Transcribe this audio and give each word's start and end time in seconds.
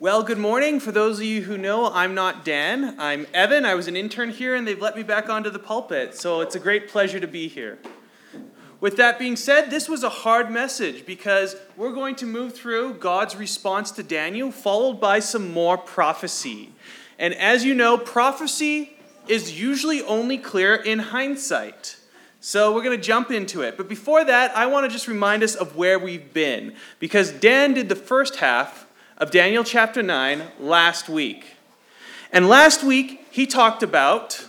Well, 0.00 0.22
good 0.22 0.38
morning. 0.38 0.78
For 0.78 0.92
those 0.92 1.18
of 1.18 1.24
you 1.24 1.42
who 1.42 1.58
know, 1.58 1.90
I'm 1.92 2.14
not 2.14 2.44
Dan. 2.44 2.94
I'm 3.00 3.26
Evan. 3.34 3.66
I 3.66 3.74
was 3.74 3.88
an 3.88 3.96
intern 3.96 4.30
here, 4.30 4.54
and 4.54 4.64
they've 4.64 4.80
let 4.80 4.94
me 4.94 5.02
back 5.02 5.28
onto 5.28 5.50
the 5.50 5.58
pulpit, 5.58 6.14
so 6.14 6.40
it's 6.40 6.54
a 6.54 6.60
great 6.60 6.86
pleasure 6.86 7.18
to 7.18 7.26
be 7.26 7.48
here. 7.48 7.80
With 8.80 8.96
that 8.98 9.18
being 9.18 9.34
said, 9.34 9.70
this 9.70 9.88
was 9.88 10.04
a 10.04 10.08
hard 10.08 10.52
message 10.52 11.04
because 11.04 11.56
we're 11.76 11.92
going 11.92 12.14
to 12.14 12.26
move 12.26 12.54
through 12.54 12.94
God's 12.94 13.34
response 13.34 13.90
to 13.90 14.04
Daniel, 14.04 14.52
followed 14.52 15.00
by 15.00 15.18
some 15.18 15.52
more 15.52 15.76
prophecy. 15.76 16.70
And 17.18 17.34
as 17.34 17.64
you 17.64 17.74
know, 17.74 17.98
prophecy 17.98 18.96
is 19.26 19.60
usually 19.60 20.00
only 20.02 20.38
clear 20.38 20.76
in 20.76 21.00
hindsight. 21.00 21.96
So 22.38 22.72
we're 22.72 22.84
going 22.84 22.96
to 22.96 23.04
jump 23.04 23.32
into 23.32 23.62
it. 23.62 23.76
But 23.76 23.88
before 23.88 24.24
that, 24.24 24.56
I 24.56 24.66
want 24.66 24.86
to 24.86 24.92
just 24.92 25.08
remind 25.08 25.42
us 25.42 25.56
of 25.56 25.74
where 25.74 25.98
we've 25.98 26.32
been 26.32 26.76
because 27.00 27.32
Dan 27.32 27.74
did 27.74 27.88
the 27.88 27.96
first 27.96 28.36
half 28.36 28.86
of 29.18 29.32
Daniel 29.32 29.64
chapter 29.64 30.00
9 30.00 30.42
last 30.60 31.08
week. 31.08 31.56
And 32.32 32.48
last 32.48 32.84
week, 32.84 33.26
he 33.32 33.46
talked 33.46 33.82
about 33.82 34.46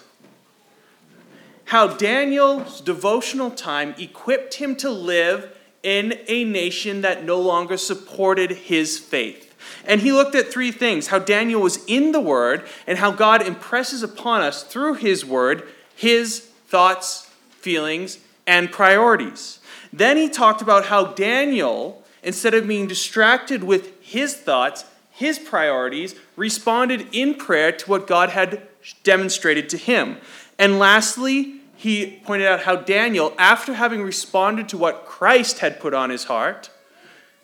how 1.65 1.87
Daniel's 1.87 2.79
devotional 2.79 3.49
time 3.49 3.95
equipped 3.97 4.55
him 4.55 4.75
to 4.75 4.89
live 4.91 5.55
in 5.81 6.19
a 6.27 6.43
nation 6.43 7.01
that 7.01 7.23
no 7.23 7.39
longer 7.39 7.77
supported 7.77 8.51
his 8.51 8.99
faith. 8.99 9.55
And 9.85 10.01
he 10.01 10.11
looked 10.11 10.35
at 10.35 10.51
three 10.51 10.71
things 10.71 11.07
how 11.07 11.19
Daniel 11.19 11.61
was 11.61 11.83
in 11.85 12.11
the 12.11 12.19
Word, 12.19 12.67
and 12.85 12.99
how 12.99 13.11
God 13.11 13.41
impresses 13.41 14.03
upon 14.03 14.41
us 14.41 14.63
through 14.63 14.95
his 14.95 15.25
Word 15.25 15.67
his 15.95 16.41
thoughts, 16.67 17.29
feelings, 17.49 18.19
and 18.45 18.71
priorities. 18.71 19.59
Then 19.91 20.15
he 20.15 20.29
talked 20.29 20.61
about 20.61 20.85
how 20.85 21.05
Daniel, 21.05 22.03
instead 22.23 22.53
of 22.53 22.67
being 22.67 22.87
distracted 22.87 23.63
with 23.63 24.01
his 24.01 24.35
thoughts, 24.35 24.85
his 25.11 25.39
priorities, 25.39 26.15
responded 26.35 27.07
in 27.11 27.35
prayer 27.35 27.71
to 27.71 27.89
what 27.89 28.07
God 28.07 28.29
had 28.29 28.67
demonstrated 29.03 29.69
to 29.69 29.77
him. 29.77 30.17
And 30.57 30.79
lastly, 30.79 31.61
he 31.75 32.21
pointed 32.25 32.47
out 32.47 32.61
how 32.61 32.75
Daniel, 32.75 33.33
after 33.37 33.73
having 33.73 34.03
responded 34.03 34.67
to 34.69 34.77
what 34.77 35.05
Christ 35.05 35.59
had 35.59 35.79
put 35.79 35.93
on 35.93 36.09
his 36.09 36.25
heart, 36.25 36.69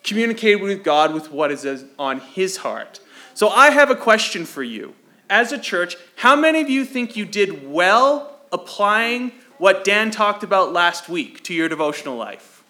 communicated 0.03 0.61
with 0.61 0.83
God 0.83 1.13
with 1.13 1.31
what 1.31 1.51
is 1.51 1.85
on 1.97 2.19
his 2.19 2.57
heart. 2.57 2.99
So 3.33 3.49
I 3.49 3.71
have 3.71 3.89
a 3.89 3.95
question 3.95 4.45
for 4.45 4.63
you. 4.63 4.93
As 5.29 5.51
a 5.51 5.57
church, 5.57 5.95
how 6.17 6.35
many 6.35 6.61
of 6.61 6.69
you 6.69 6.85
think 6.85 7.15
you 7.15 7.25
did 7.25 7.69
well 7.69 8.37
applying 8.51 9.31
what 9.57 9.83
Dan 9.83 10.11
talked 10.11 10.43
about 10.43 10.71
last 10.71 11.09
week 11.09 11.43
to 11.45 11.53
your 11.53 11.67
devotional 11.67 12.15
life? 12.15 12.63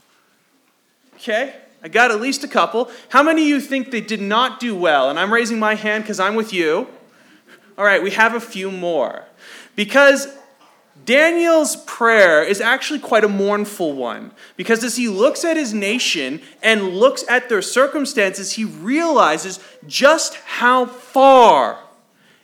Okay? 1.16 1.56
I 1.86 1.88
got 1.88 2.10
at 2.10 2.20
least 2.20 2.44
a 2.44 2.48
couple. 2.48 2.90
How 3.10 3.22
many 3.22 3.44
of 3.44 3.48
you 3.48 3.62
think 3.62 3.92
they 3.92 4.02
did 4.02 4.20
not 4.20 4.60
do 4.60 4.76
well? 4.76 5.12
And 5.12 5.20
I'm 5.20 5.32
raising 5.32 5.60
my 5.60 5.76
hand 5.76 6.04
because 6.04 6.20
I'm 6.20 6.34
with 6.34 6.52
you. 6.52 6.88
All 7.78 7.86
right, 7.86 8.02
we 8.02 8.10
have 8.10 8.34
a 8.34 8.40
few 8.40 8.72
more. 8.72 9.26
Because 9.76 10.36
Daniel's 11.06 11.76
prayer 11.76 12.42
is 12.42 12.60
actually 12.60 12.98
quite 12.98 13.24
a 13.24 13.28
mournful 13.30 13.94
one. 13.94 14.32
Because 14.58 14.84
as 14.84 14.96
he 14.96 15.08
looks 15.08 15.46
at 15.46 15.58
his 15.58 15.76
nation 15.76 16.42
and 16.64 16.96
looks 16.96 17.24
at 17.30 17.50
their 17.50 17.62
circumstances, 17.62 18.54
he 18.54 18.66
realizes 18.66 19.60
just 19.86 20.34
how 20.38 20.88
far 20.88 21.78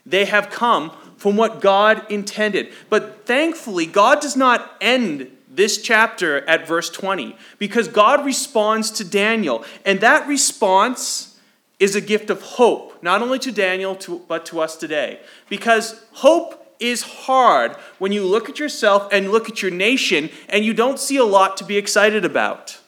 they 0.06 0.26
have 0.26 0.52
come 0.52 0.92
from 1.18 1.36
what 1.36 1.62
God 1.62 2.06
intended. 2.12 2.72
But 2.92 3.26
thankfully, 3.26 3.88
God 3.88 4.22
does 4.22 4.36
not 4.36 4.78
end 4.80 5.36
this 5.54 5.82
chapter 5.82 6.48
at 6.48 6.68
verse 6.68 6.90
20 6.90 7.36
because 7.60 7.88
God 7.88 8.26
responds 8.26 8.90
to 8.92 9.04
Daniel. 9.04 9.66
And 9.86 10.00
that 10.00 10.28
response 10.28 11.40
is 11.80 11.96
a 11.96 12.02
gift 12.02 12.30
of 12.30 12.42
hope, 12.42 13.02
not 13.04 13.22
only 13.22 13.40
to 13.40 13.52
Daniel, 13.52 13.98
but 14.28 14.46
to 14.48 14.60
us 14.60 14.76
today. 14.76 15.20
Because 15.50 16.04
hope 16.14 16.76
is 16.80 17.02
hard 17.04 17.74
when 18.00 18.12
you 18.12 18.26
look 18.26 18.50
at 18.50 18.60
yourself 18.60 19.08
and 19.12 19.32
look 19.32 19.50
at 19.50 19.62
your 19.62 19.72
nation 19.72 20.30
and 20.50 20.66
you 20.66 20.74
don't 20.74 21.00
see 21.00 21.18
a 21.18 21.24
lot 21.24 21.58
to 21.58 21.64
be 21.64 21.78
excited 21.78 22.26
about. 22.26 22.80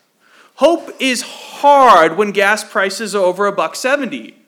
Hope 0.55 0.91
is 0.99 1.21
hard 1.21 2.17
when 2.17 2.31
gas 2.31 2.63
prices 2.63 3.15
are 3.15 3.23
over 3.23 3.47
a 3.47 3.51
buck 3.51 3.75
70 3.75 4.42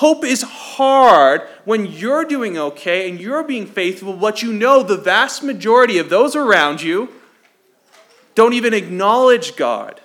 Hope 0.00 0.24
is 0.24 0.40
hard 0.40 1.42
when 1.66 1.84
you're 1.84 2.24
doing 2.24 2.56
okay 2.56 3.10
and 3.10 3.20
you're 3.20 3.42
being 3.44 3.66
faithful, 3.66 4.14
but 4.14 4.40
you 4.40 4.50
know 4.50 4.82
the 4.82 4.96
vast 4.96 5.42
majority 5.42 5.98
of 5.98 6.08
those 6.08 6.34
around 6.34 6.80
you 6.80 7.10
don't 8.34 8.54
even 8.54 8.72
acknowledge 8.72 9.56
God. 9.56 10.00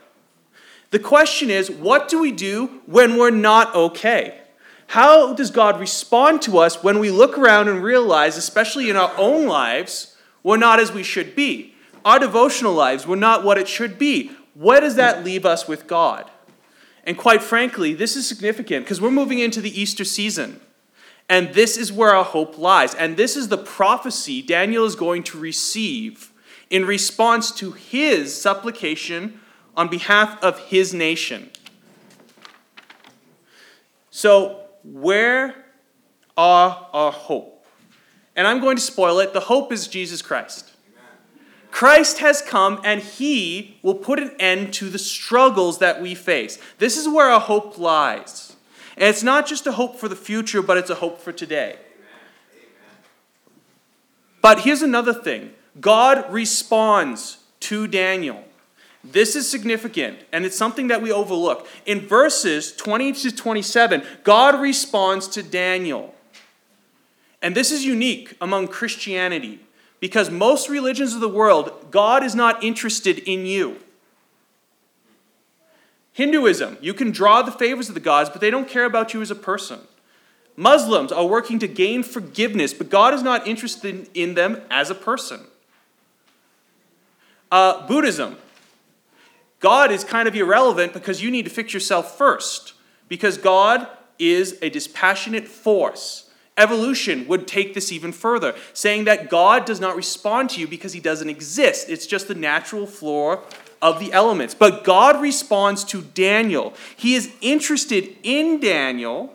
The 0.92 1.00
question 1.00 1.50
is, 1.50 1.72
what 1.72 2.10
do 2.10 2.20
we 2.20 2.34
do 2.34 2.82
when 2.86 3.16
we're 3.16 3.30
not 3.30 3.74
okay? 3.74 4.42
How 4.88 5.34
does 5.34 5.50
God 5.50 5.80
respond 5.80 6.42
to 6.42 6.58
us 6.58 6.84
when 6.84 7.00
we 7.00 7.10
look 7.10 7.38
around 7.38 7.70
and 7.70 7.82
realize, 7.82 8.36
especially 8.36 8.90
in 8.90 8.98
our 8.98 9.14
own 9.18 9.48
lives, 9.48 10.18
we're 10.44 10.58
not 10.58 10.82
as 10.82 10.92
we 10.92 11.04
should 11.04 11.38
be? 11.38 11.74
Our 12.04 12.20
devotional 12.20 12.74
lives, 12.74 13.08
we're 13.08 13.16
not 13.16 13.46
what 13.46 13.58
it 13.58 13.70
should 13.70 13.98
be. 13.98 14.32
Where 14.56 14.82
does 14.82 14.96
that 14.96 15.24
leave 15.24 15.46
us 15.46 15.70
with 15.70 15.88
God? 15.88 16.30
And 17.06 17.18
quite 17.18 17.44
frankly, 17.44 17.94
this 17.94 18.16
is 18.16 18.28
significant 18.28 18.86
because 18.86 19.00
we're 19.00 19.12
moving 19.12 19.40
into 19.40 19.62
the 19.62 19.80
Easter 19.80 20.04
season. 20.04 20.60
And 21.30 21.54
this 21.54 21.78
is 21.78 21.92
where 21.92 22.16
our 22.16 22.24
hope 22.24 22.58
lies. 22.58 22.94
And 22.94 23.18
this 23.18 23.36
is 23.36 23.48
the 23.48 23.58
prophecy 23.58 24.42
Daniel 24.42 24.86
is 24.86 24.96
going 24.96 25.24
to 25.24 25.40
receive 25.40 26.32
in 26.70 26.86
response 26.86 27.52
to 27.52 27.72
his 27.72 28.40
supplication 28.40 29.40
on 29.76 29.88
behalf 29.88 30.42
of 30.44 30.60
his 30.60 30.94
nation. 30.94 31.50
So, 34.10 34.62
where 34.84 35.66
are 36.38 36.88
our 36.94 37.12
hope? 37.12 37.66
And 38.36 38.48
I'm 38.48 38.60
going 38.60 38.78
to 38.78 38.82
spoil 38.82 39.20
it. 39.20 39.34
The 39.34 39.42
hope 39.42 39.72
is 39.72 39.88
Jesus 39.88 40.22
Christ. 40.22 40.75
Christ 41.76 42.20
has 42.20 42.42
come 42.42 42.80
and 42.86 43.02
he 43.02 43.76
will 43.82 43.96
put 43.96 44.18
an 44.18 44.32
end 44.40 44.74
to 44.76 44.90
the 44.90 44.98
struggles 44.98 45.80
that 45.80 46.02
we 46.02 46.16
face. 46.16 46.58
This 46.78 46.96
is 46.96 47.06
where 47.06 47.30
our 47.30 47.42
hope 47.42 47.78
lies. 47.78 48.56
And 48.96 49.10
it's 49.10 49.24
not 49.24 49.46
just 49.46 49.68
a 49.68 49.74
hope 49.74 50.00
for 50.00 50.08
the 50.08 50.16
future, 50.16 50.62
but 50.62 50.78
it's 50.78 50.90
a 50.90 50.96
hope 50.96 51.20
for 51.20 51.34
today. 51.34 51.76
But 54.42 54.62
here's 54.62 54.84
another 54.84 55.14
thing 55.14 55.52
God 55.78 56.32
responds 56.32 57.40
to 57.60 57.88
Daniel. 57.88 58.46
This 59.04 59.36
is 59.36 59.52
significant, 59.52 60.20
and 60.32 60.46
it's 60.46 60.56
something 60.56 60.88
that 60.88 61.02
we 61.02 61.12
overlook. 61.12 61.68
In 61.86 62.00
verses 62.00 62.74
20 62.74 63.12
to 63.12 63.36
27, 63.36 64.02
God 64.24 64.62
responds 64.62 65.28
to 65.28 65.44
Daniel. 65.44 66.16
And 67.42 67.54
this 67.54 67.70
is 67.70 67.84
unique 67.84 68.34
among 68.40 68.70
Christianity. 68.70 69.60
Because 70.06 70.30
most 70.30 70.70
religions 70.70 71.16
of 71.16 71.20
the 71.20 71.28
world, 71.28 71.88
God 71.90 72.24
is 72.24 72.36
not 72.36 72.64
interested 72.64 73.18
in 73.18 73.48
you. 73.48 73.78
Hinduism, 76.14 76.78
you 76.80 76.94
can 76.94 77.10
draw 77.10 77.42
the 77.42 77.52
favors 77.52 77.90
of 77.90 77.96
the 77.96 78.00
gods, 78.00 78.30
but 78.30 78.40
they 78.40 78.52
don't 78.52 78.70
care 78.70 78.86
about 78.86 79.16
you 79.16 79.24
as 79.24 79.32
a 79.32 79.36
person. 79.36 79.80
Muslims 80.56 81.12
are 81.12 81.26
working 81.26 81.58
to 81.58 81.68
gain 81.68 82.04
forgiveness, 82.04 82.72
but 82.72 82.92
God 82.92 83.16
is 83.16 83.24
not 83.24 83.48
interested 83.48 84.08
in 84.14 84.36
them 84.36 84.62
as 84.70 84.92
a 84.92 84.96
person. 84.96 85.40
Uh, 87.52 87.88
Buddhism, 87.88 88.38
God 89.60 89.92
is 89.92 90.04
kind 90.04 90.28
of 90.28 90.36
irrelevant 90.36 90.94
because 90.94 91.24
you 91.24 91.32
need 91.32 91.46
to 91.46 91.52
fix 91.52 91.74
yourself 91.74 92.16
first, 92.16 92.74
because 93.08 93.40
God 93.40 93.88
is 94.20 94.60
a 94.62 94.70
dispassionate 94.70 95.48
force. 95.48 96.25
Evolution 96.58 97.28
would 97.28 97.48
take 97.48 97.74
this 97.74 97.92
even 97.92 98.12
further, 98.12 98.56
saying 98.74 99.04
that 99.06 99.30
God 99.30 99.66
does 99.66 99.80
not 99.80 99.96
respond 99.96 100.50
to 100.52 100.62
you 100.62 100.68
because 100.68 100.94
he 100.94 101.02
doesn't 101.02 101.30
exist. 101.30 101.90
It's 101.90 102.08
just 102.08 102.28
the 102.28 102.36
natural 102.36 102.88
floor 102.88 103.44
of 103.82 104.00
the 104.00 104.14
elements. 104.14 104.56
But 104.56 104.84
God 104.84 105.22
responds 105.22 105.84
to 105.86 106.02
Daniel. 106.02 106.74
He 106.96 107.16
is 107.16 107.34
interested 107.42 108.16
in 108.24 108.60
Daniel, 108.62 109.34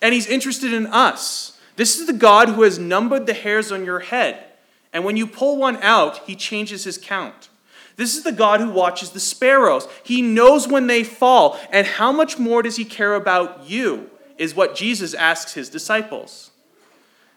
and 0.00 0.14
he's 0.14 0.26
interested 0.26 0.72
in 0.72 0.86
us. 0.86 1.58
This 1.76 1.98
is 1.98 2.06
the 2.06 2.12
God 2.12 2.48
who 2.48 2.62
has 2.62 2.78
numbered 2.78 3.26
the 3.26 3.34
hairs 3.34 3.70
on 3.70 3.84
your 3.84 4.00
head. 4.00 4.44
And 4.92 5.04
when 5.04 5.16
you 5.16 5.26
pull 5.26 5.56
one 5.56 5.76
out, 5.82 6.18
he 6.26 6.36
changes 6.36 6.84
his 6.84 6.98
count. 6.98 7.48
This 7.96 8.16
is 8.16 8.24
the 8.24 8.32
God 8.32 8.60
who 8.60 8.70
watches 8.70 9.10
the 9.10 9.20
sparrows. 9.20 9.86
He 10.02 10.22
knows 10.22 10.66
when 10.66 10.86
they 10.86 11.04
fall. 11.04 11.58
And 11.70 11.86
how 11.86 12.12
much 12.12 12.38
more 12.38 12.62
does 12.62 12.76
he 12.76 12.84
care 12.84 13.14
about 13.14 13.68
you? 13.68 14.10
Is 14.38 14.54
what 14.54 14.74
Jesus 14.74 15.14
asks 15.14 15.54
his 15.54 15.68
disciples. 15.68 16.50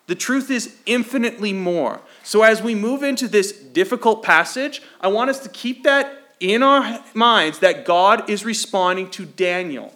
The 0.08 0.16
truth 0.16 0.52
is 0.52 0.76
infinitely 0.86 1.54
more. 1.54 2.02
So, 2.24 2.44
as 2.44 2.62
we 2.62 2.76
move 2.76 3.02
into 3.02 3.28
this 3.28 3.52
difficult 3.52 4.22
passage, 4.22 4.82
I 5.02 5.08
want 5.08 5.30
us 5.30 5.40
to 5.40 5.50
keep 5.50 5.84
that 5.84 6.22
in 6.40 6.62
our 6.62 7.04
minds 7.14 7.60
that 7.60 7.86
God 7.86 8.30
is 8.30 8.46
responding 8.46 9.10
to 9.12 9.26
Daniel 9.26 9.94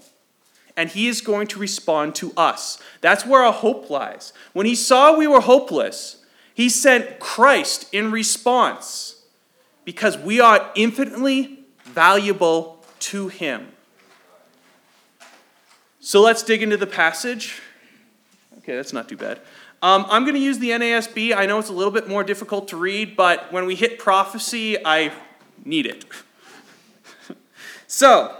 and 0.80 0.90
he 0.90 1.10
is 1.10 1.19
going 1.19 1.46
to 1.48 1.60
respond 1.60 2.16
to 2.16 2.31
us. 2.38 2.81
That's 3.01 3.25
where 3.25 3.44
our 3.44 3.51
hope 3.51 3.90
lies. 3.90 4.31
When 4.54 4.66
he 4.66 4.75
saw 4.75 5.13
we 5.13 5.28
were 5.28 5.42
hopeless, 5.42 6.24
he 6.54 6.69
sent 6.69 7.19
Christ 7.19 7.94
in 7.94 8.12
response 8.12 9.22
because 9.84 10.18
we 10.18 10.40
are 10.40 10.72
infinitely 10.75 11.66
valuable 11.84 12.81
to 13.00 13.28
him. 13.28 13.74
So 16.10 16.24
let's 16.24 16.42
dig 16.42 16.64
into 16.64 16.76
the 16.76 16.88
passage. 16.88 17.62
Okay, 18.58 18.76
that's 18.76 18.94
not 18.94 19.08
too 19.08 19.16
bad. 19.16 19.40
Um, 19.84 20.08
I'm 20.10 20.24
going 20.24 20.34
to 20.34 20.42
use 20.42 20.58
the 20.58 20.72
NASB. 20.72 21.38
I 21.38 21.46
know 21.46 21.60
it's 21.60 21.70
a 21.70 21.74
little 21.74 21.94
bit 21.94 22.08
more 22.08 22.24
difficult 22.24 22.68
to 22.70 22.78
read, 22.78 23.16
but 23.16 23.54
when 23.54 23.68
we 23.68 23.76
hit 23.76 24.00
prophecy, 24.00 24.84
I 24.84 25.12
need 25.64 25.86
it. 25.86 26.06
so, 27.86 28.36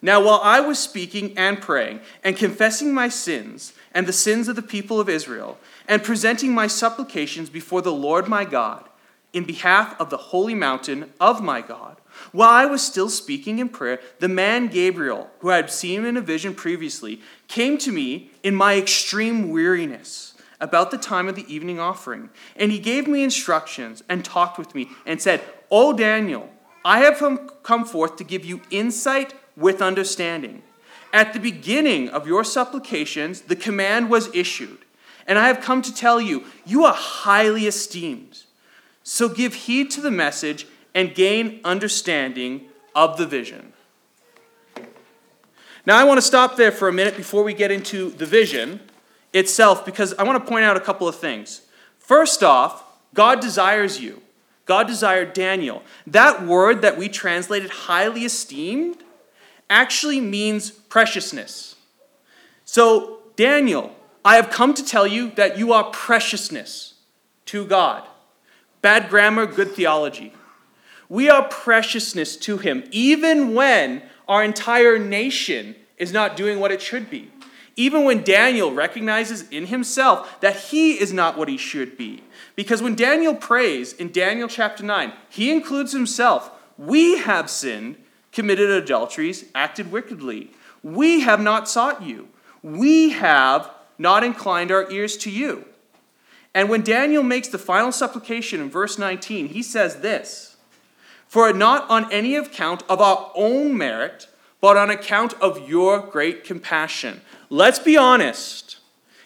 now 0.00 0.22
while 0.24 0.40
I 0.44 0.60
was 0.60 0.78
speaking 0.78 1.36
and 1.36 1.60
praying 1.60 2.02
and 2.22 2.36
confessing 2.36 2.94
my 2.94 3.08
sins 3.08 3.72
and 3.92 4.06
the 4.06 4.12
sins 4.12 4.46
of 4.46 4.54
the 4.54 4.62
people 4.62 5.00
of 5.00 5.08
Israel, 5.08 5.58
and 5.88 6.04
presenting 6.04 6.54
my 6.54 6.68
supplications 6.68 7.50
before 7.50 7.82
the 7.82 7.92
Lord 7.92 8.28
my 8.28 8.44
God 8.44 8.88
in 9.32 9.42
behalf 9.42 10.00
of 10.00 10.08
the 10.08 10.18
holy 10.18 10.54
mountain 10.54 11.12
of 11.18 11.42
my 11.42 11.62
God, 11.62 11.99
while 12.32 12.50
I 12.50 12.66
was 12.66 12.82
still 12.82 13.08
speaking 13.08 13.58
in 13.58 13.68
prayer, 13.68 14.00
the 14.18 14.28
man 14.28 14.68
Gabriel, 14.68 15.30
who 15.40 15.50
I 15.50 15.56
had 15.56 15.70
seen 15.70 16.04
in 16.04 16.16
a 16.16 16.20
vision 16.20 16.54
previously, 16.54 17.20
came 17.48 17.78
to 17.78 17.92
me 17.92 18.30
in 18.42 18.54
my 18.54 18.76
extreme 18.76 19.50
weariness 19.50 20.34
about 20.60 20.90
the 20.90 20.98
time 20.98 21.28
of 21.28 21.34
the 21.34 21.52
evening 21.52 21.80
offering. 21.80 22.30
And 22.56 22.70
he 22.70 22.78
gave 22.78 23.08
me 23.08 23.24
instructions 23.24 24.02
and 24.08 24.24
talked 24.24 24.58
with 24.58 24.74
me 24.74 24.88
and 25.06 25.20
said, 25.20 25.42
O 25.70 25.92
Daniel, 25.92 26.50
I 26.84 27.00
have 27.00 27.22
come 27.62 27.84
forth 27.84 28.16
to 28.16 28.24
give 28.24 28.44
you 28.44 28.60
insight 28.70 29.34
with 29.56 29.82
understanding. 29.82 30.62
At 31.12 31.32
the 31.32 31.40
beginning 31.40 32.08
of 32.08 32.26
your 32.26 32.44
supplications, 32.44 33.42
the 33.42 33.56
command 33.56 34.10
was 34.10 34.34
issued, 34.34 34.78
and 35.26 35.38
I 35.38 35.48
have 35.48 35.60
come 35.60 35.82
to 35.82 35.94
tell 35.94 36.20
you, 36.20 36.44
you 36.64 36.84
are 36.84 36.94
highly 36.94 37.66
esteemed. 37.66 38.44
So 39.02 39.28
give 39.28 39.54
heed 39.54 39.90
to 39.92 40.00
the 40.00 40.10
message 40.10 40.66
and 40.94 41.14
gain 41.14 41.60
understanding 41.64 42.66
of 42.94 43.16
the 43.16 43.26
vision. 43.26 43.72
Now, 45.86 45.96
I 45.96 46.04
want 46.04 46.18
to 46.18 46.22
stop 46.22 46.56
there 46.56 46.72
for 46.72 46.88
a 46.88 46.92
minute 46.92 47.16
before 47.16 47.42
we 47.42 47.54
get 47.54 47.70
into 47.70 48.10
the 48.10 48.26
vision 48.26 48.80
itself 49.32 49.84
because 49.84 50.12
I 50.14 50.24
want 50.24 50.44
to 50.44 50.48
point 50.48 50.64
out 50.64 50.76
a 50.76 50.80
couple 50.80 51.08
of 51.08 51.16
things. 51.16 51.62
First 51.98 52.42
off, 52.42 52.84
God 53.14 53.40
desires 53.40 54.00
you. 54.00 54.22
God 54.66 54.86
desired 54.86 55.32
Daniel. 55.32 55.82
That 56.06 56.46
word 56.46 56.82
that 56.82 56.96
we 56.96 57.08
translated 57.08 57.70
highly 57.70 58.24
esteemed 58.24 58.98
actually 59.68 60.20
means 60.20 60.70
preciousness. 60.70 61.76
So, 62.64 63.18
Daniel, 63.36 63.96
I 64.24 64.36
have 64.36 64.50
come 64.50 64.74
to 64.74 64.84
tell 64.84 65.06
you 65.06 65.30
that 65.32 65.58
you 65.58 65.72
are 65.72 65.84
preciousness 65.84 66.94
to 67.46 67.64
God. 67.64 68.06
Bad 68.82 69.08
grammar, 69.08 69.46
good 69.46 69.72
theology. 69.72 70.32
We 71.10 71.28
are 71.28 71.46
preciousness 71.46 72.36
to 72.38 72.56
Him, 72.56 72.84
even 72.90 73.52
when 73.52 74.02
our 74.26 74.42
entire 74.42 74.98
nation 74.98 75.74
is 75.98 76.12
not 76.12 76.36
doing 76.36 76.58
what 76.58 76.72
it 76.72 76.80
should 76.80 77.10
be. 77.10 77.30
Even 77.76 78.04
when 78.04 78.22
Daniel 78.22 78.72
recognizes 78.72 79.48
in 79.48 79.66
himself 79.66 80.40
that 80.40 80.56
he 80.56 81.00
is 81.00 81.12
not 81.12 81.38
what 81.38 81.48
he 81.48 81.56
should 81.56 81.96
be. 81.96 82.22
Because 82.54 82.82
when 82.82 82.94
Daniel 82.94 83.34
prays 83.34 83.92
in 83.92 84.12
Daniel 84.12 84.48
chapter 84.48 84.84
9, 84.84 85.12
he 85.28 85.50
includes 85.50 85.92
himself. 85.92 86.50
We 86.76 87.18
have 87.18 87.48
sinned, 87.48 87.96
committed 88.32 88.70
adulteries, 88.70 89.46
acted 89.54 89.90
wickedly. 89.90 90.50
We 90.82 91.20
have 91.20 91.40
not 91.40 91.68
sought 91.68 92.02
you. 92.02 92.28
We 92.62 93.10
have 93.10 93.70
not 93.98 94.24
inclined 94.24 94.70
our 94.70 94.90
ears 94.90 95.16
to 95.18 95.30
you. 95.30 95.64
And 96.54 96.68
when 96.68 96.82
Daniel 96.82 97.22
makes 97.22 97.48
the 97.48 97.58
final 97.58 97.92
supplication 97.92 98.60
in 98.60 98.70
verse 98.70 98.98
19, 98.98 99.48
he 99.48 99.62
says 99.62 99.96
this 99.96 100.49
For 101.30 101.50
not 101.54 101.88
on 101.88 102.12
any 102.12 102.36
account 102.36 102.82
of 102.90 103.00
our 103.00 103.32
own 103.34 103.78
merit, 103.78 104.26
but 104.60 104.76
on 104.76 104.90
account 104.90 105.32
of 105.40 105.66
your 105.66 106.00
great 106.00 106.44
compassion 106.44 107.22
let's 107.50 107.80
be 107.80 107.96
honest. 107.96 108.78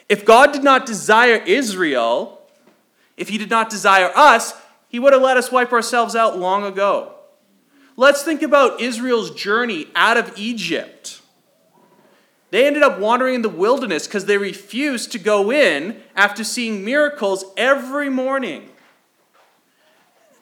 If 0.09 0.25
God 0.25 0.53
did 0.53 0.65
not 0.65 0.87
desire 0.87 1.37
Israel, 1.47 2.41
if 3.17 3.29
He 3.29 3.39
did 3.39 3.51
not 3.51 3.71
desire 3.71 4.11
us, 4.17 4.55
He 4.89 4.99
would 4.99 5.13
have 5.13 5.23
let 5.23 5.37
us 5.37 5.53
wipe 5.53 5.73
ourselves 5.73 6.17
out 6.17 6.39
long 6.39 6.65
ago. 6.65 7.13
Let's 7.97 8.25
think 8.25 8.43
about 8.43 8.81
Israel's 8.81 9.31
journey 9.31 9.87
out 9.95 10.17
of 10.17 10.37
Egypt. 10.37 11.21
They 12.51 12.67
ended 12.67 12.83
up 12.83 12.99
wandering 12.99 13.37
in 13.37 13.43
the 13.43 13.49
wilderness 13.49 14.07
because 14.07 14.27
they 14.27 14.39
refused 14.39 15.13
to 15.13 15.19
go 15.19 15.53
in 15.53 16.01
after 16.17 16.43
seeing 16.43 16.85
miracles 16.85 17.45
every 17.57 18.09
morning. 18.09 18.71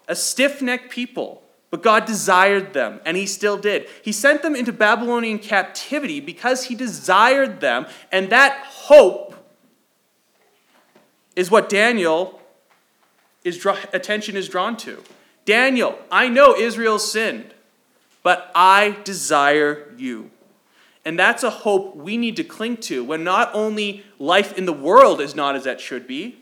A 0.09 0.17
stiff 0.17 0.61
necked 0.61 0.91
people. 0.91 1.42
But 1.73 1.83
God 1.83 2.05
desired 2.05 2.75
them, 2.75 3.01
and 3.07 3.17
He 3.17 3.25
still 3.25 3.57
did. 3.57 3.89
He 4.03 4.13
sent 4.13 4.43
them 4.43 4.55
into 4.55 4.75
Babylonian 4.75 5.39
captivity 5.39 6.21
because 6.21 6.67
He 6.67 6.75
desired 6.75 7.63
them, 7.63 7.87
and 8.13 8.29
that 8.29 8.63
hope 8.67 9.35
is 11.35 11.51
what 11.51 11.71
Daniel 11.71 12.43
is 13.43 13.67
attention 13.95 14.37
is 14.37 14.51
drawn 14.51 14.77
to. 14.77 15.03
Daniel, 15.47 15.99
I 16.11 16.29
know 16.29 16.55
Israel 16.55 16.99
sinned, 16.99 17.55
but 18.23 18.53
I 18.55 18.99
desire 19.03 19.95
you. 19.97 20.31
And 21.07 21.19
that's 21.19 21.43
a 21.43 21.49
hope 21.49 21.97
we 21.97 22.19
need 22.19 22.37
to 22.37 22.45
cling 22.45 22.77
to 22.89 23.03
when 23.03 23.25
not 23.25 23.51
only 23.55 24.05
life 24.19 24.59
in 24.59 24.67
the 24.67 24.75
world 24.75 25.23
is 25.23 25.35
not 25.35 25.57
as 25.57 25.65
it 25.65 25.81
should 25.81 26.07
be, 26.07 26.37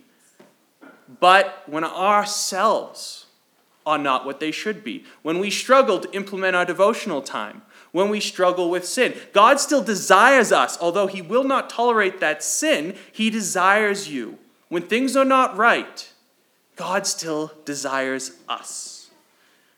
but 1.20 1.62
when 1.66 1.84
ourselves 1.84 3.26
are 3.86 3.98
not 3.98 4.24
what 4.24 4.40
they 4.40 4.50
should 4.50 4.84
be. 4.84 5.04
When 5.22 5.38
we 5.38 5.50
struggle 5.50 5.98
to 6.00 6.12
implement 6.12 6.56
our 6.56 6.64
devotional 6.64 7.22
time, 7.22 7.62
when 7.92 8.08
we 8.08 8.20
struggle 8.20 8.70
with 8.70 8.86
sin, 8.86 9.14
God 9.32 9.58
still 9.58 9.82
desires 9.82 10.52
us. 10.52 10.78
Although 10.80 11.06
He 11.06 11.22
will 11.22 11.44
not 11.44 11.70
tolerate 11.70 12.20
that 12.20 12.42
sin, 12.42 12.94
He 13.12 13.30
desires 13.30 14.08
you. 14.08 14.38
When 14.68 14.82
things 14.82 15.16
are 15.16 15.24
not 15.24 15.56
right, 15.56 16.12
God 16.76 17.06
still 17.06 17.52
desires 17.64 18.32
us. 18.48 19.10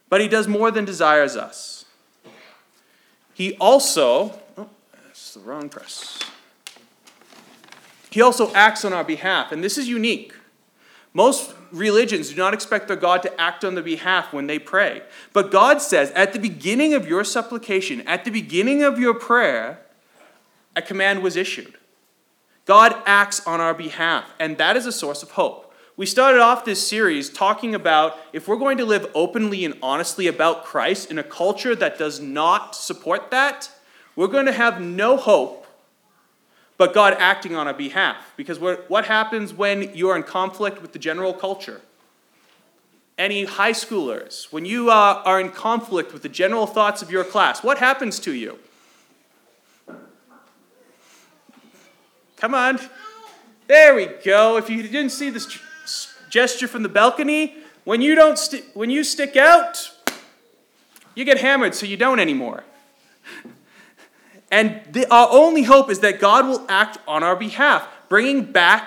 But 0.08 0.20
He 0.20 0.28
does 0.28 0.46
more 0.46 0.70
than 0.70 0.84
desires 0.84 1.36
us. 1.36 1.86
He 3.34 3.56
also, 3.56 4.38
oh, 4.58 4.68
that's 5.04 5.34
the 5.34 5.40
wrong 5.40 5.68
press. 5.68 6.18
He 8.10 8.20
also 8.20 8.52
acts 8.52 8.84
on 8.84 8.92
our 8.92 9.04
behalf, 9.04 9.52
and 9.52 9.64
this 9.64 9.78
is 9.78 9.88
unique. 9.88 10.34
Most 11.14 11.54
religions 11.72 12.30
do 12.30 12.36
not 12.36 12.54
expect 12.54 12.88
their 12.88 12.96
God 12.96 13.22
to 13.22 13.40
act 13.40 13.64
on 13.64 13.74
their 13.74 13.82
behalf 13.82 14.32
when 14.32 14.46
they 14.46 14.58
pray. 14.58 15.02
But 15.32 15.50
God 15.50 15.80
says, 15.80 16.10
at 16.12 16.32
the 16.32 16.38
beginning 16.38 16.94
of 16.94 17.08
your 17.08 17.24
supplication, 17.24 18.02
at 18.02 18.24
the 18.24 18.30
beginning 18.30 18.82
of 18.82 18.98
your 18.98 19.14
prayer, 19.14 19.80
a 20.76 20.82
command 20.82 21.22
was 21.22 21.36
issued. 21.36 21.74
God 22.64 22.94
acts 23.06 23.44
on 23.46 23.60
our 23.60 23.74
behalf, 23.74 24.32
and 24.38 24.56
that 24.58 24.76
is 24.76 24.86
a 24.86 24.92
source 24.92 25.22
of 25.22 25.32
hope. 25.32 25.74
We 25.96 26.06
started 26.06 26.40
off 26.40 26.64
this 26.64 26.86
series 26.86 27.28
talking 27.28 27.74
about 27.74 28.16
if 28.32 28.48
we're 28.48 28.56
going 28.56 28.78
to 28.78 28.84
live 28.84 29.10
openly 29.14 29.64
and 29.64 29.76
honestly 29.82 30.26
about 30.26 30.64
Christ 30.64 31.10
in 31.10 31.18
a 31.18 31.24
culture 31.24 31.74
that 31.74 31.98
does 31.98 32.20
not 32.20 32.74
support 32.74 33.30
that, 33.30 33.70
we're 34.16 34.28
going 34.28 34.46
to 34.46 34.52
have 34.52 34.80
no 34.80 35.16
hope 35.16 35.61
but 36.78 36.94
God 36.94 37.14
acting 37.18 37.54
on 37.54 37.66
our 37.66 37.74
behalf. 37.74 38.32
Because 38.36 38.58
what 38.58 39.04
happens 39.04 39.52
when 39.52 39.94
you're 39.94 40.16
in 40.16 40.22
conflict 40.22 40.82
with 40.82 40.92
the 40.92 40.98
general 40.98 41.32
culture? 41.32 41.80
Any 43.18 43.44
high 43.44 43.72
schoolers, 43.72 44.52
when 44.52 44.64
you 44.64 44.90
uh, 44.90 45.22
are 45.24 45.40
in 45.40 45.50
conflict 45.50 46.12
with 46.12 46.22
the 46.22 46.28
general 46.28 46.66
thoughts 46.66 47.02
of 47.02 47.10
your 47.10 47.24
class, 47.24 47.62
what 47.62 47.78
happens 47.78 48.18
to 48.20 48.32
you? 48.32 48.58
Come 52.36 52.54
on. 52.54 52.80
There 53.68 53.94
we 53.94 54.06
go. 54.24 54.56
If 54.56 54.68
you 54.68 54.82
didn't 54.82 55.10
see 55.10 55.30
this 55.30 55.58
gesture 56.28 56.66
from 56.66 56.82
the 56.82 56.88
balcony, 56.88 57.54
when 57.84 58.00
you 58.00 58.14
don't 58.14 58.38
st- 58.38 58.64
when 58.74 58.90
you 58.90 59.04
stick 59.04 59.36
out, 59.36 59.92
you 61.14 61.24
get 61.24 61.38
hammered 61.38 61.74
so 61.74 61.86
you 61.86 61.96
don't 61.96 62.18
anymore. 62.18 62.64
And 64.52 64.82
the, 64.92 65.10
our 65.10 65.28
only 65.30 65.62
hope 65.62 65.90
is 65.90 66.00
that 66.00 66.20
God 66.20 66.46
will 66.46 66.64
act 66.68 66.98
on 67.08 67.24
our 67.24 67.34
behalf, 67.34 67.88
bringing 68.10 68.44
back 68.44 68.86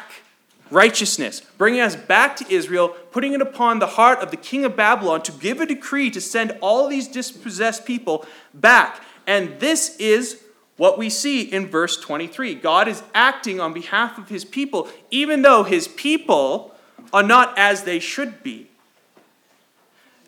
righteousness, 0.70 1.42
bringing 1.58 1.82
us 1.82 1.96
back 1.96 2.36
to 2.36 2.54
Israel, 2.54 2.90
putting 3.12 3.34
it 3.34 3.42
upon 3.42 3.80
the 3.80 3.88
heart 3.88 4.20
of 4.20 4.30
the 4.30 4.38
king 4.38 4.64
of 4.64 4.76
Babylon 4.76 5.24
to 5.24 5.32
give 5.32 5.60
a 5.60 5.66
decree 5.66 6.12
to 6.12 6.22
send 6.22 6.56
all 6.62 6.88
these 6.88 7.08
dispossessed 7.08 7.84
people 7.84 8.28
back. 8.54 9.02
And 9.26 9.60
this 9.60 9.98
is 9.98 10.44
what 10.78 11.00
we 11.00 11.10
see 11.10 11.42
in 11.42 11.68
verse 11.68 11.98
23. 12.00 12.54
God 12.56 12.88
is 12.88 13.02
acting 13.16 13.60
on 13.60 13.74
behalf 13.74 14.20
of 14.20 14.30
his 14.30 14.46
people, 14.46 14.88
even 15.10 15.42
though 15.42 15.64
his 15.64 15.88
people 15.88 16.76
are 17.12 17.24
not 17.24 17.58
as 17.58 17.84
they 17.84 17.98
should 17.98 18.44
be. 18.44 18.70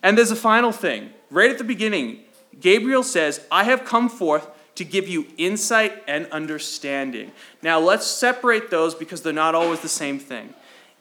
And 0.01 0.17
there's 0.17 0.31
a 0.31 0.35
final 0.35 0.71
thing. 0.71 1.11
Right 1.29 1.51
at 1.51 1.59
the 1.59 1.63
beginning, 1.63 2.21
Gabriel 2.59 3.03
says, 3.03 3.45
I 3.51 3.65
have 3.65 3.85
come 3.85 4.09
forth 4.09 4.47
to 4.77 4.85
give 4.85 5.07
you 5.07 5.27
insight 5.37 6.03
and 6.07 6.27
understanding. 6.31 7.31
Now, 7.61 7.79
let's 7.79 8.07
separate 8.07 8.69
those 8.69 8.95
because 8.95 9.21
they're 9.21 9.33
not 9.33 9.55
always 9.55 9.81
the 9.81 9.89
same 9.89 10.19
thing. 10.19 10.53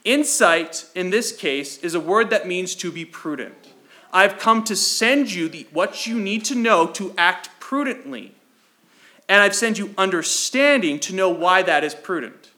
Insight, 0.04 0.86
in 0.94 1.10
this 1.10 1.36
case, 1.36 1.78
is 1.78 1.94
a 1.94 2.00
word 2.00 2.30
that 2.30 2.46
means 2.46 2.74
to 2.76 2.90
be 2.90 3.04
prudent. 3.04 3.54
I've 4.12 4.38
come 4.38 4.64
to 4.64 4.76
send 4.76 5.32
you 5.32 5.48
the, 5.48 5.66
what 5.72 6.06
you 6.06 6.18
need 6.18 6.44
to 6.46 6.54
know 6.54 6.86
to 6.92 7.14
act 7.18 7.50
prudently. 7.60 8.34
and 9.28 9.42
I've 9.42 9.54
sent 9.54 9.78
you 9.78 9.94
understanding 9.98 10.98
to 11.00 11.14
know 11.14 11.28
why 11.28 11.62
that 11.62 11.84
is 11.84 11.94
prudent. 11.94 12.50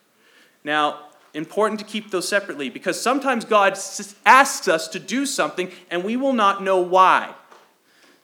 Now, 0.63 1.01
important 1.35 1.81
to 1.81 1.87
keep 1.87 2.11
those 2.11 2.29
separately 2.29 2.69
because 2.69 3.01
sometimes 3.01 3.45
God 3.45 3.79
asks 4.27 4.69
us 4.69 4.89
to 4.89 4.99
do 4.99 5.27
something 5.27 5.71
and 5.91 6.05
we 6.05 6.17
will 6.17 6.33
not 6.33 6.63
know 6.63 6.79
why. 6.79 7.35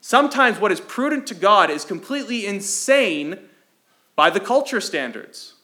Sometimes 0.07 0.59
what 0.59 0.71
is 0.71 0.81
prudent 0.81 1.25
to 1.25 1.33
God 1.33 1.71
is 1.71 1.83
completely 1.83 2.45
insane 2.45 3.39
by 4.15 4.29
the 4.29 4.39
culture 4.39 4.79
standards. 4.79 5.55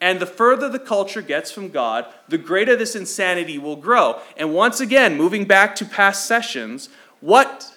And 0.00 0.20
the 0.20 0.26
further 0.26 0.68
the 0.68 0.78
culture 0.78 1.22
gets 1.22 1.50
from 1.50 1.70
God, 1.70 2.06
the 2.28 2.38
greater 2.38 2.76
this 2.76 2.94
insanity 2.94 3.58
will 3.58 3.74
grow. 3.74 4.20
And 4.36 4.54
once 4.54 4.78
again, 4.78 5.16
moving 5.16 5.44
back 5.44 5.74
to 5.74 5.84
past 5.84 6.24
sessions, 6.24 6.88
what 7.18 7.76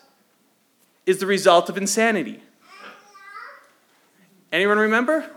is 1.07 1.17
the 1.17 1.25
result 1.25 1.67
of 1.67 1.77
insanity? 1.77 2.43
Anyone 4.51 4.77
remember? 4.77 5.31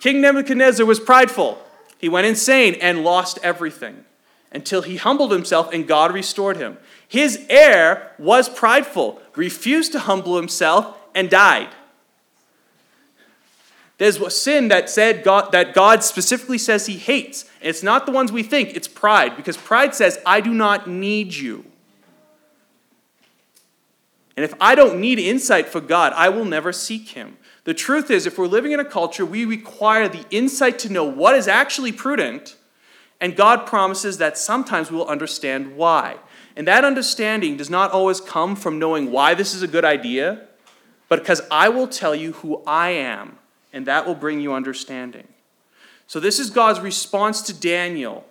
King 0.00 0.22
Nebuchadnezzar 0.22 0.86
was 0.86 1.00
prideful. 1.00 1.62
He 1.98 2.08
went 2.08 2.26
insane 2.26 2.76
and 2.80 3.04
lost 3.04 3.38
everything 3.42 4.06
until 4.50 4.80
he 4.80 4.96
humbled 4.96 5.32
himself 5.32 5.70
and 5.70 5.86
God 5.86 6.14
restored 6.14 6.56
him. 6.56 6.78
His 7.14 7.46
heir 7.48 8.10
was 8.18 8.48
prideful, 8.48 9.22
refused 9.36 9.92
to 9.92 10.00
humble 10.00 10.36
himself, 10.36 10.98
and 11.14 11.30
died. 11.30 11.68
There's 13.98 14.16
a 14.16 14.28
sin 14.28 14.66
that 14.66 14.90
said 14.90 15.22
God, 15.22 15.52
that 15.52 15.74
God 15.74 16.02
specifically 16.02 16.58
says 16.58 16.86
he 16.86 16.96
hates. 16.96 17.44
And 17.60 17.68
it's 17.68 17.84
not 17.84 18.06
the 18.06 18.10
ones 18.10 18.32
we 18.32 18.42
think, 18.42 18.74
it's 18.74 18.88
pride, 18.88 19.36
because 19.36 19.56
pride 19.56 19.94
says, 19.94 20.18
I 20.26 20.40
do 20.40 20.52
not 20.52 20.88
need 20.88 21.34
you. 21.34 21.64
And 24.36 24.42
if 24.42 24.52
I 24.60 24.74
don't 24.74 24.98
need 24.98 25.20
insight 25.20 25.68
for 25.68 25.80
God, 25.80 26.12
I 26.16 26.30
will 26.30 26.44
never 26.44 26.72
seek 26.72 27.10
him. 27.10 27.38
The 27.62 27.74
truth 27.74 28.10
is, 28.10 28.26
if 28.26 28.36
we're 28.36 28.48
living 28.48 28.72
in 28.72 28.80
a 28.80 28.84
culture, 28.84 29.24
we 29.24 29.44
require 29.44 30.08
the 30.08 30.24
insight 30.30 30.80
to 30.80 30.88
know 30.88 31.04
what 31.04 31.36
is 31.36 31.46
actually 31.46 31.92
prudent, 31.92 32.56
and 33.20 33.36
God 33.36 33.66
promises 33.66 34.18
that 34.18 34.36
sometimes 34.36 34.90
we 34.90 34.96
will 34.96 35.06
understand 35.06 35.76
why. 35.76 36.16
And 36.56 36.68
that 36.68 36.84
understanding 36.84 37.56
does 37.56 37.70
not 37.70 37.90
always 37.90 38.20
come 38.20 38.54
from 38.54 38.78
knowing 38.78 39.10
why 39.10 39.34
this 39.34 39.54
is 39.54 39.62
a 39.62 39.68
good 39.68 39.84
idea, 39.84 40.46
but 41.08 41.20
because 41.20 41.42
I 41.50 41.68
will 41.68 41.88
tell 41.88 42.14
you 42.14 42.32
who 42.32 42.62
I 42.66 42.90
am, 42.90 43.38
and 43.72 43.86
that 43.86 44.06
will 44.06 44.14
bring 44.14 44.40
you 44.40 44.52
understanding. 44.52 45.26
So, 46.06 46.20
this 46.20 46.38
is 46.38 46.50
God's 46.50 46.80
response 46.80 47.42
to 47.42 47.54
Daniel 47.54 48.24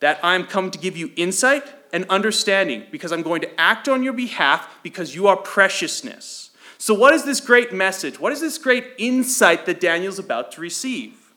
that 0.00 0.18
I'm 0.22 0.46
come 0.46 0.70
to 0.70 0.78
give 0.78 0.96
you 0.96 1.12
insight 1.16 1.64
and 1.92 2.04
understanding 2.10 2.84
because 2.90 3.12
I'm 3.12 3.22
going 3.22 3.40
to 3.42 3.60
act 3.60 3.88
on 3.88 4.02
your 4.02 4.12
behalf 4.12 4.68
because 4.82 5.14
you 5.14 5.28
are 5.28 5.36
preciousness. 5.36 6.50
So, 6.76 6.92
what 6.92 7.14
is 7.14 7.24
this 7.24 7.40
great 7.40 7.72
message? 7.72 8.20
What 8.20 8.32
is 8.32 8.40
this 8.40 8.58
great 8.58 8.84
insight 8.98 9.64
that 9.66 9.80
Daniel's 9.80 10.18
about 10.18 10.52
to 10.52 10.60
receive? 10.60 11.32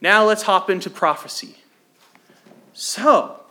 Now, 0.00 0.24
let's 0.24 0.42
hop 0.42 0.68
into 0.68 0.90
prophecy. 0.90 1.56
So, 2.74 3.41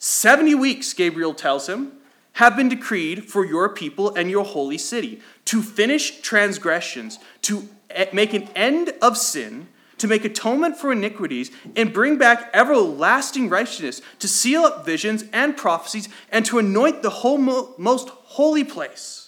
70 0.00 0.56
weeks, 0.56 0.92
Gabriel 0.92 1.32
tells 1.32 1.68
him, 1.68 1.92
have 2.34 2.56
been 2.56 2.68
decreed 2.68 3.26
for 3.26 3.46
your 3.46 3.68
people 3.68 4.12
and 4.16 4.28
your 4.28 4.44
holy 4.44 4.78
city 4.78 5.20
to 5.44 5.62
finish 5.62 6.20
transgressions, 6.20 7.20
to 7.42 7.68
make 8.12 8.34
an 8.34 8.48
end 8.56 8.92
of 9.00 9.16
sin, 9.16 9.68
to 9.98 10.08
make 10.08 10.24
atonement 10.24 10.76
for 10.76 10.90
iniquities, 10.90 11.52
and 11.76 11.92
bring 11.92 12.18
back 12.18 12.50
everlasting 12.52 13.48
righteousness, 13.48 14.02
to 14.18 14.26
seal 14.26 14.62
up 14.62 14.84
visions 14.84 15.24
and 15.32 15.56
prophecies, 15.56 16.08
and 16.32 16.44
to 16.46 16.58
anoint 16.58 17.02
the 17.02 17.10
whole 17.10 17.38
most 17.38 18.08
holy 18.08 18.64
place 18.64 19.20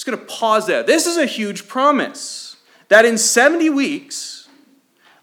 just 0.00 0.06
going 0.06 0.18
to 0.18 0.24
pause 0.24 0.66
there. 0.66 0.82
This 0.82 1.06
is 1.06 1.18
a 1.18 1.26
huge 1.26 1.68
promise 1.68 2.56
that 2.88 3.04
in 3.04 3.18
70 3.18 3.68
weeks, 3.68 4.39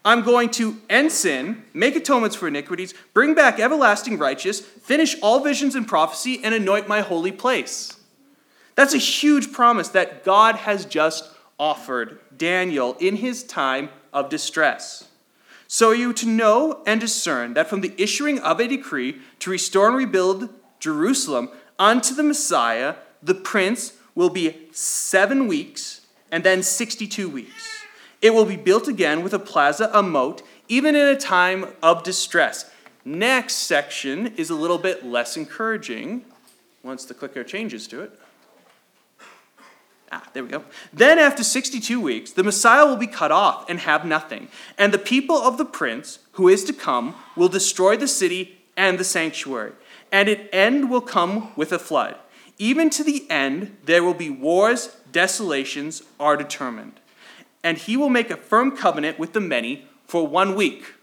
I'm 0.08 0.22
going 0.22 0.48
to 0.52 0.78
end 0.88 1.12
sin, 1.12 1.64
make 1.74 1.94
atonements 1.94 2.34
for 2.34 2.48
iniquities, 2.48 2.94
bring 3.12 3.34
back 3.34 3.60
everlasting 3.60 4.16
righteousness, 4.16 4.66
finish 4.66 5.14
all 5.20 5.40
visions 5.40 5.74
and 5.74 5.86
prophecy, 5.86 6.40
and 6.42 6.54
anoint 6.54 6.88
my 6.88 7.02
holy 7.02 7.30
place. 7.30 7.94
That's 8.74 8.94
a 8.94 8.98
huge 8.98 9.52
promise 9.52 9.90
that 9.90 10.24
God 10.24 10.54
has 10.54 10.86
just 10.86 11.30
offered 11.58 12.20
Daniel 12.34 12.96
in 12.98 13.16
his 13.16 13.42
time 13.42 13.90
of 14.10 14.30
distress. 14.30 15.08
So 15.66 15.90
are 15.90 15.94
you 15.94 16.14
to 16.14 16.26
know 16.26 16.82
and 16.86 17.02
discern 17.02 17.52
that 17.52 17.68
from 17.68 17.82
the 17.82 17.92
issuing 17.98 18.38
of 18.38 18.60
a 18.60 18.66
decree 18.66 19.20
to 19.40 19.50
restore 19.50 19.88
and 19.88 19.96
rebuild 19.96 20.48
Jerusalem 20.80 21.50
unto 21.78 22.14
the 22.14 22.22
Messiah, 22.22 22.94
the 23.22 23.34
Prince 23.34 23.92
will 24.14 24.30
be 24.30 24.68
seven 24.72 25.46
weeks 25.48 26.00
and 26.32 26.44
then 26.44 26.62
62 26.62 27.28
weeks. 27.28 27.77
It 28.20 28.34
will 28.34 28.44
be 28.44 28.56
built 28.56 28.88
again 28.88 29.22
with 29.22 29.32
a 29.32 29.38
plaza, 29.38 29.90
a 29.92 30.02
moat, 30.02 30.42
even 30.68 30.94
in 30.96 31.06
a 31.06 31.16
time 31.16 31.66
of 31.82 32.02
distress. 32.02 32.70
Next 33.04 33.54
section 33.54 34.34
is 34.36 34.50
a 34.50 34.54
little 34.54 34.78
bit 34.78 35.04
less 35.04 35.36
encouraging 35.36 36.24
once 36.82 37.04
the 37.04 37.14
clicker 37.14 37.44
changes 37.44 37.86
to 37.88 38.00
it. 38.02 38.18
Ah, 40.10 40.26
there 40.32 40.42
we 40.42 40.48
go. 40.48 40.64
Then, 40.92 41.18
after 41.18 41.44
62 41.44 42.00
weeks, 42.00 42.32
the 42.32 42.42
Messiah 42.42 42.86
will 42.86 42.96
be 42.96 43.06
cut 43.06 43.30
off 43.30 43.68
and 43.68 43.80
have 43.80 44.06
nothing. 44.06 44.48
And 44.78 44.92
the 44.92 44.98
people 44.98 45.36
of 45.36 45.58
the 45.58 45.66
prince 45.66 46.20
who 46.32 46.48
is 46.48 46.64
to 46.64 46.72
come 46.72 47.14
will 47.36 47.48
destroy 47.48 47.96
the 47.96 48.08
city 48.08 48.58
and 48.76 48.98
the 48.98 49.04
sanctuary. 49.04 49.72
And 50.10 50.28
an 50.28 50.48
end 50.50 50.90
will 50.90 51.02
come 51.02 51.52
with 51.56 51.72
a 51.72 51.78
flood. 51.78 52.16
Even 52.56 52.88
to 52.90 53.04
the 53.04 53.30
end, 53.30 53.76
there 53.84 54.02
will 54.02 54.14
be 54.14 54.30
wars, 54.30 54.96
desolations 55.12 56.02
are 56.18 56.36
determined. 56.36 57.00
And 57.62 57.78
he 57.78 57.96
will 57.96 58.08
make 58.08 58.30
a 58.30 58.36
firm 58.36 58.76
covenant 58.76 59.18
with 59.18 59.32
the 59.32 59.40
many 59.40 59.86
for 60.06 60.26
one 60.26 60.54
week. 60.54 60.94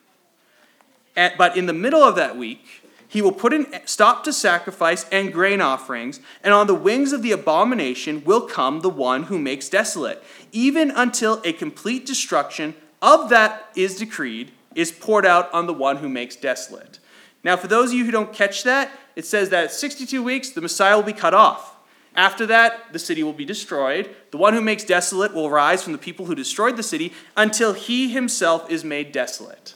But 1.15 1.55
in 1.55 1.65
the 1.65 1.73
middle 1.73 2.03
of 2.03 2.15
that 2.15 2.37
week, 2.37 2.81
he 3.07 3.21
will 3.21 3.31
put 3.31 3.53
an 3.53 3.67
stop 3.85 4.23
to 4.25 4.33
sacrifice 4.33 5.05
and 5.09 5.31
grain 5.31 5.61
offerings, 5.61 6.19
and 6.43 6.53
on 6.53 6.67
the 6.67 6.75
wings 6.75 7.13
of 7.13 7.21
the 7.21 7.31
abomination 7.31 8.23
will 8.25 8.41
come 8.41 8.81
the 8.81 8.89
one 8.89 9.23
who 9.23 9.39
makes 9.39 9.69
desolate, 9.69 10.21
even 10.51 10.91
until 10.91 11.41
a 11.45 11.53
complete 11.53 12.05
destruction 12.05 12.75
of 13.01 13.29
that 13.29 13.69
is 13.75 13.95
decreed 13.95 14.51
is 14.73 14.91
poured 14.91 15.25
out 15.25 15.53
on 15.53 15.67
the 15.67 15.73
one 15.73 15.97
who 15.97 16.09
makes 16.09 16.35
desolate. 16.35 16.99
Now, 17.43 17.55
for 17.55 17.67
those 17.67 17.91
of 17.91 17.93
you 17.93 18.03
who 18.03 18.11
don't 18.11 18.33
catch 18.33 18.63
that, 18.63 18.91
it 19.15 19.25
says 19.25 19.49
that 19.49 19.71
62 19.71 20.21
weeks, 20.21 20.49
the 20.49 20.61
Messiah 20.61 20.95
will 20.97 21.03
be 21.03 21.13
cut 21.13 21.33
off. 21.33 21.74
After 22.15 22.45
that, 22.45 22.93
the 22.93 22.99
city 22.99 23.23
will 23.23 23.33
be 23.33 23.45
destroyed. 23.45 24.15
The 24.31 24.37
one 24.37 24.53
who 24.53 24.61
makes 24.61 24.83
desolate 24.83 25.33
will 25.33 25.49
rise 25.49 25.83
from 25.83 25.93
the 25.93 25.99
people 25.99 26.25
who 26.25 26.35
destroyed 26.35 26.77
the 26.77 26.83
city 26.83 27.13
until 27.35 27.73
he 27.73 28.09
himself 28.09 28.69
is 28.69 28.85
made 28.85 29.11
desolate. 29.11 29.75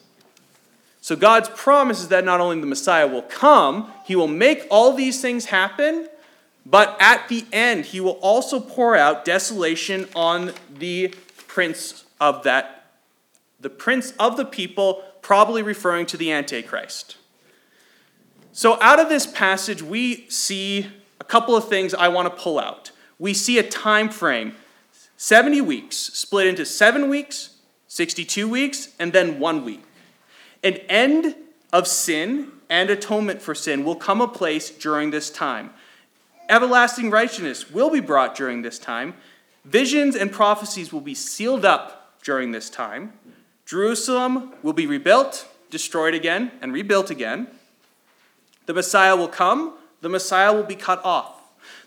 So 1.01 1.15
God's 1.15 1.49
promise 1.49 2.01
is 2.01 2.09
that 2.09 2.25
not 2.25 2.39
only 2.39 2.59
the 2.59 2.67
Messiah 2.67 3.07
will 3.07 3.21
come, 3.21 3.91
he 4.05 4.15
will 4.15 4.27
make 4.27 4.67
all 4.69 4.93
these 4.93 5.21
things 5.21 5.45
happen, 5.45 6.07
but 6.65 6.95
at 6.99 7.27
the 7.29 7.45
end, 7.51 7.85
he 7.85 7.99
will 7.99 8.19
also 8.21 8.59
pour 8.59 8.95
out 8.95 9.25
desolation 9.25 10.07
on 10.15 10.51
the 10.73 11.13
prince 11.47 12.05
of 12.21 12.43
that, 12.43 12.91
the 13.59 13.69
prince 13.69 14.13
of 14.19 14.37
the 14.37 14.45
people, 14.45 15.03
probably 15.21 15.61
referring 15.61 16.05
to 16.05 16.17
the 16.17 16.31
Antichrist. 16.31 17.17
So, 18.51 18.77
out 18.81 18.99
of 18.99 19.09
this 19.09 19.25
passage, 19.25 19.81
we 19.81 20.29
see 20.29 20.87
a 21.19 21.23
couple 21.23 21.55
of 21.55 21.67
things 21.67 21.93
I 21.93 22.07
want 22.07 22.33
to 22.33 22.41
pull 22.41 22.59
out. 22.59 22.91
We 23.17 23.33
see 23.33 23.57
a 23.57 23.63
time 23.63 24.09
frame 24.09 24.55
70 25.17 25.61
weeks, 25.61 25.97
split 25.97 26.47
into 26.47 26.65
seven 26.65 27.09
weeks, 27.09 27.57
62 27.87 28.47
weeks, 28.47 28.89
and 28.99 29.11
then 29.11 29.39
one 29.39 29.65
week. 29.65 29.83
An 30.63 30.75
end 30.87 31.35
of 31.73 31.87
sin 31.87 32.51
and 32.69 32.89
atonement 32.89 33.41
for 33.41 33.53
sin 33.53 33.83
will 33.83 33.95
come 33.95 34.21
a 34.21 34.27
place 34.27 34.69
during 34.69 35.11
this 35.11 35.29
time. 35.29 35.71
Everlasting 36.47 37.11
righteousness 37.11 37.69
will 37.69 37.89
be 37.89 37.99
brought 37.99 38.35
during 38.35 38.61
this 38.61 38.79
time. 38.79 39.13
Visions 39.65 40.15
and 40.15 40.31
prophecies 40.31 40.93
will 40.93 41.01
be 41.01 41.13
sealed 41.13 41.65
up 41.65 42.17
during 42.23 42.51
this 42.51 42.69
time. 42.69 43.13
Jerusalem 43.65 44.53
will 44.63 44.73
be 44.73 44.87
rebuilt, 44.87 45.47
destroyed 45.69 46.13
again, 46.13 46.51
and 46.61 46.73
rebuilt 46.73 47.11
again. 47.11 47.47
The 48.65 48.73
Messiah 48.73 49.15
will 49.15 49.27
come, 49.27 49.73
the 50.01 50.09
Messiah 50.09 50.53
will 50.53 50.63
be 50.63 50.75
cut 50.75 51.03
off. 51.03 51.41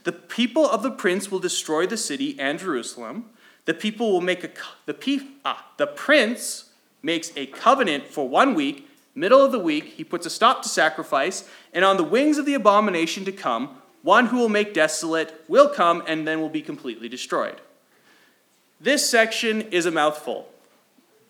The 0.04 0.12
people 0.12 0.68
of 0.68 0.82
the 0.82 0.90
prince 0.90 1.30
will 1.30 1.38
destroy 1.38 1.86
the 1.86 1.96
city 1.96 2.36
and 2.38 2.58
Jerusalem. 2.58 3.30
The 3.64 3.74
people 3.74 4.12
will 4.12 4.20
make 4.20 4.42
a 4.44 4.50
the 4.86 5.26
ah, 5.44 5.66
the 5.76 5.86
prince 5.86 6.70
makes 7.02 7.32
a 7.36 7.46
covenant 7.46 8.08
for 8.08 8.28
one 8.28 8.54
week. 8.54 8.88
Middle 9.14 9.44
of 9.44 9.52
the 9.52 9.58
week, 9.58 9.84
he 9.84 10.04
puts 10.04 10.26
a 10.26 10.30
stop 10.30 10.62
to 10.62 10.68
sacrifice, 10.68 11.48
and 11.74 11.84
on 11.84 11.98
the 11.98 12.04
wings 12.04 12.38
of 12.38 12.46
the 12.46 12.54
abomination 12.54 13.24
to 13.26 13.32
come, 13.32 13.76
one 14.02 14.26
who 14.26 14.38
will 14.38 14.48
make 14.48 14.72
desolate 14.72 15.44
will 15.48 15.68
come 15.68 16.02
and 16.06 16.26
then 16.26 16.40
will 16.40 16.48
be 16.48 16.62
completely 16.62 17.08
destroyed. 17.08 17.60
This 18.80 19.08
section 19.08 19.62
is 19.70 19.86
a 19.86 19.90
mouthful. 19.90 20.48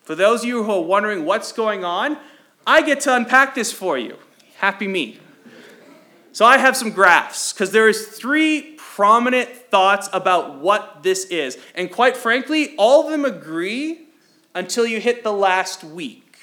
For 0.01 0.15
those 0.15 0.41
of 0.41 0.47
you 0.47 0.63
who 0.63 0.71
are 0.71 0.81
wondering 0.81 1.25
what's 1.25 1.51
going 1.51 1.85
on, 1.85 2.17
I 2.65 2.81
get 2.81 3.01
to 3.01 3.15
unpack 3.15 3.53
this 3.53 3.71
for 3.71 3.97
you. 3.97 4.17
Happy 4.57 4.87
me. 4.87 5.19
So 6.33 6.45
I 6.45 6.57
have 6.57 6.75
some 6.75 6.89
graphs 6.89 7.53
because 7.53 7.71
there 7.71 7.87
is 7.87 8.07
three 8.07 8.73
prominent 8.77 9.49
thoughts 9.49 10.09
about 10.11 10.59
what 10.59 11.03
this 11.03 11.25
is. 11.25 11.59
And 11.75 11.91
quite 11.91 12.17
frankly, 12.17 12.75
all 12.75 13.05
of 13.05 13.11
them 13.11 13.23
agree 13.23 14.07
until 14.55 14.85
you 14.85 14.99
hit 14.99 15.23
the 15.23 15.31
last 15.31 15.83
week. 15.83 16.35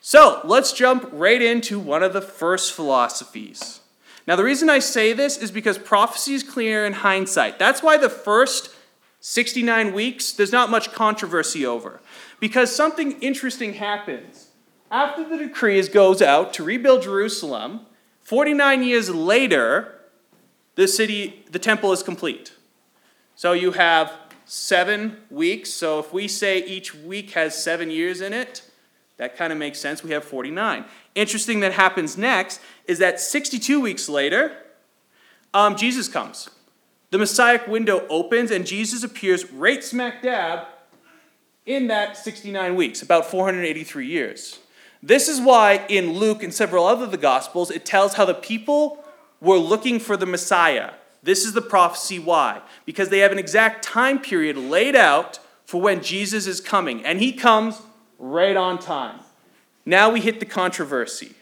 So 0.00 0.40
let's 0.44 0.72
jump 0.72 1.08
right 1.12 1.40
into 1.40 1.78
one 1.78 2.02
of 2.02 2.12
the 2.12 2.20
first 2.20 2.72
philosophies. 2.72 3.80
Now, 4.26 4.34
the 4.34 4.44
reason 4.44 4.68
I 4.68 4.80
say 4.80 5.12
this 5.12 5.38
is 5.38 5.52
because 5.52 5.78
prophecy 5.78 6.34
is 6.34 6.42
clear 6.42 6.84
in 6.84 6.94
hindsight. 6.94 7.60
That's 7.60 7.82
why 7.82 7.96
the 7.96 8.10
first 8.10 8.70
69 9.20 9.94
weeks, 9.94 10.32
there's 10.32 10.52
not 10.52 10.68
much 10.68 10.92
controversy 10.92 11.64
over. 11.64 12.00
Because 12.40 12.74
something 12.74 13.20
interesting 13.20 13.74
happens. 13.74 14.48
After 14.90 15.28
the 15.28 15.36
decree 15.36 15.82
goes 15.88 16.22
out 16.22 16.54
to 16.54 16.64
rebuild 16.64 17.02
Jerusalem, 17.02 17.86
49 18.22 18.82
years 18.82 19.10
later, 19.10 20.00
the 20.76 20.88
city, 20.88 21.44
the 21.50 21.58
temple 21.58 21.92
is 21.92 22.02
complete. 22.02 22.52
So 23.34 23.52
you 23.52 23.72
have 23.72 24.12
seven 24.44 25.18
weeks. 25.30 25.70
So 25.70 25.98
if 25.98 26.12
we 26.12 26.28
say 26.28 26.64
each 26.64 26.94
week 26.94 27.32
has 27.32 27.60
seven 27.60 27.90
years 27.90 28.20
in 28.20 28.32
it, 28.32 28.62
that 29.16 29.36
kind 29.36 29.52
of 29.52 29.58
makes 29.58 29.78
sense. 29.78 30.02
We 30.02 30.10
have 30.10 30.24
49. 30.24 30.84
Interesting 31.14 31.60
that 31.60 31.72
happens 31.72 32.18
next 32.18 32.60
is 32.86 32.98
that 32.98 33.20
62 33.20 33.80
weeks 33.80 34.08
later, 34.08 34.56
um, 35.52 35.76
Jesus 35.76 36.08
comes. 36.08 36.50
The 37.10 37.18
Messiah 37.18 37.60
window 37.68 38.06
opens 38.08 38.50
and 38.50 38.66
Jesus 38.66 39.04
appears 39.04 39.50
right 39.52 39.84
smack 39.84 40.22
dab 40.22 40.66
in 41.64 41.86
that 41.86 42.16
69 42.16 42.74
weeks, 42.74 43.02
about 43.02 43.26
483 43.26 44.06
years. 44.06 44.58
This 45.06 45.28
is 45.28 45.38
why 45.38 45.84
in 45.90 46.14
Luke 46.14 46.42
and 46.42 46.52
several 46.52 46.86
other 46.86 47.04
of 47.04 47.10
the 47.10 47.18
Gospels, 47.18 47.70
it 47.70 47.84
tells 47.84 48.14
how 48.14 48.24
the 48.24 48.32
people 48.32 49.04
were 49.38 49.58
looking 49.58 50.00
for 50.00 50.16
the 50.16 50.24
Messiah. 50.24 50.92
This 51.22 51.44
is 51.44 51.52
the 51.52 51.60
prophecy 51.60 52.18
why. 52.18 52.62
Because 52.86 53.10
they 53.10 53.18
have 53.18 53.30
an 53.30 53.38
exact 53.38 53.84
time 53.84 54.18
period 54.18 54.56
laid 54.56 54.96
out 54.96 55.40
for 55.66 55.78
when 55.78 56.02
Jesus 56.02 56.46
is 56.46 56.58
coming. 56.58 57.04
And 57.04 57.20
he 57.20 57.32
comes 57.32 57.82
right 58.18 58.56
on 58.56 58.78
time. 58.78 59.20
Now 59.84 60.08
we 60.08 60.22
hit 60.22 60.40
the 60.40 60.46
controversy. 60.46 61.34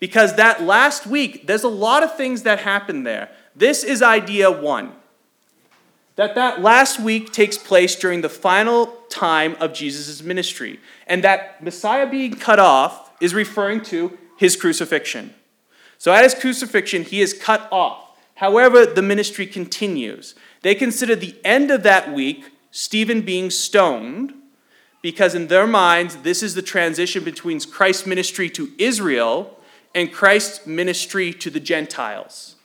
Because 0.00 0.36
that 0.36 0.62
last 0.62 1.06
week, 1.06 1.46
there's 1.46 1.64
a 1.64 1.68
lot 1.68 2.02
of 2.02 2.14
things 2.14 2.42
that 2.42 2.58
happened 2.58 3.06
there. 3.06 3.30
This 3.56 3.84
is 3.84 4.02
idea 4.02 4.50
one. 4.50 4.92
That 6.18 6.34
that 6.34 6.60
last 6.60 6.98
week 6.98 7.32
takes 7.32 7.56
place 7.56 7.94
during 7.94 8.22
the 8.22 8.28
final 8.28 8.86
time 9.08 9.54
of 9.60 9.72
Jesus' 9.72 10.20
ministry. 10.20 10.80
And 11.06 11.22
that 11.22 11.62
Messiah 11.62 12.10
being 12.10 12.34
cut 12.34 12.58
off 12.58 13.12
is 13.20 13.34
referring 13.34 13.82
to 13.82 14.18
his 14.36 14.56
crucifixion. 14.56 15.32
So 15.96 16.12
at 16.12 16.24
his 16.24 16.34
crucifixion, 16.34 17.04
he 17.04 17.20
is 17.20 17.34
cut 17.34 17.68
off. 17.70 18.18
However, 18.34 18.84
the 18.84 19.00
ministry 19.00 19.46
continues. 19.46 20.34
They 20.62 20.74
consider 20.74 21.14
the 21.14 21.36
end 21.44 21.70
of 21.70 21.84
that 21.84 22.12
week 22.12 22.50
Stephen 22.72 23.20
being 23.20 23.48
stoned 23.48 24.34
because 25.00 25.36
in 25.36 25.46
their 25.46 25.68
minds, 25.68 26.16
this 26.16 26.42
is 26.42 26.56
the 26.56 26.62
transition 26.62 27.22
between 27.22 27.60
Christ's 27.60 28.06
ministry 28.08 28.50
to 28.50 28.72
Israel 28.76 29.56
and 29.94 30.12
Christ's 30.12 30.66
ministry 30.66 31.32
to 31.34 31.48
the 31.48 31.60
Gentiles. 31.60 32.56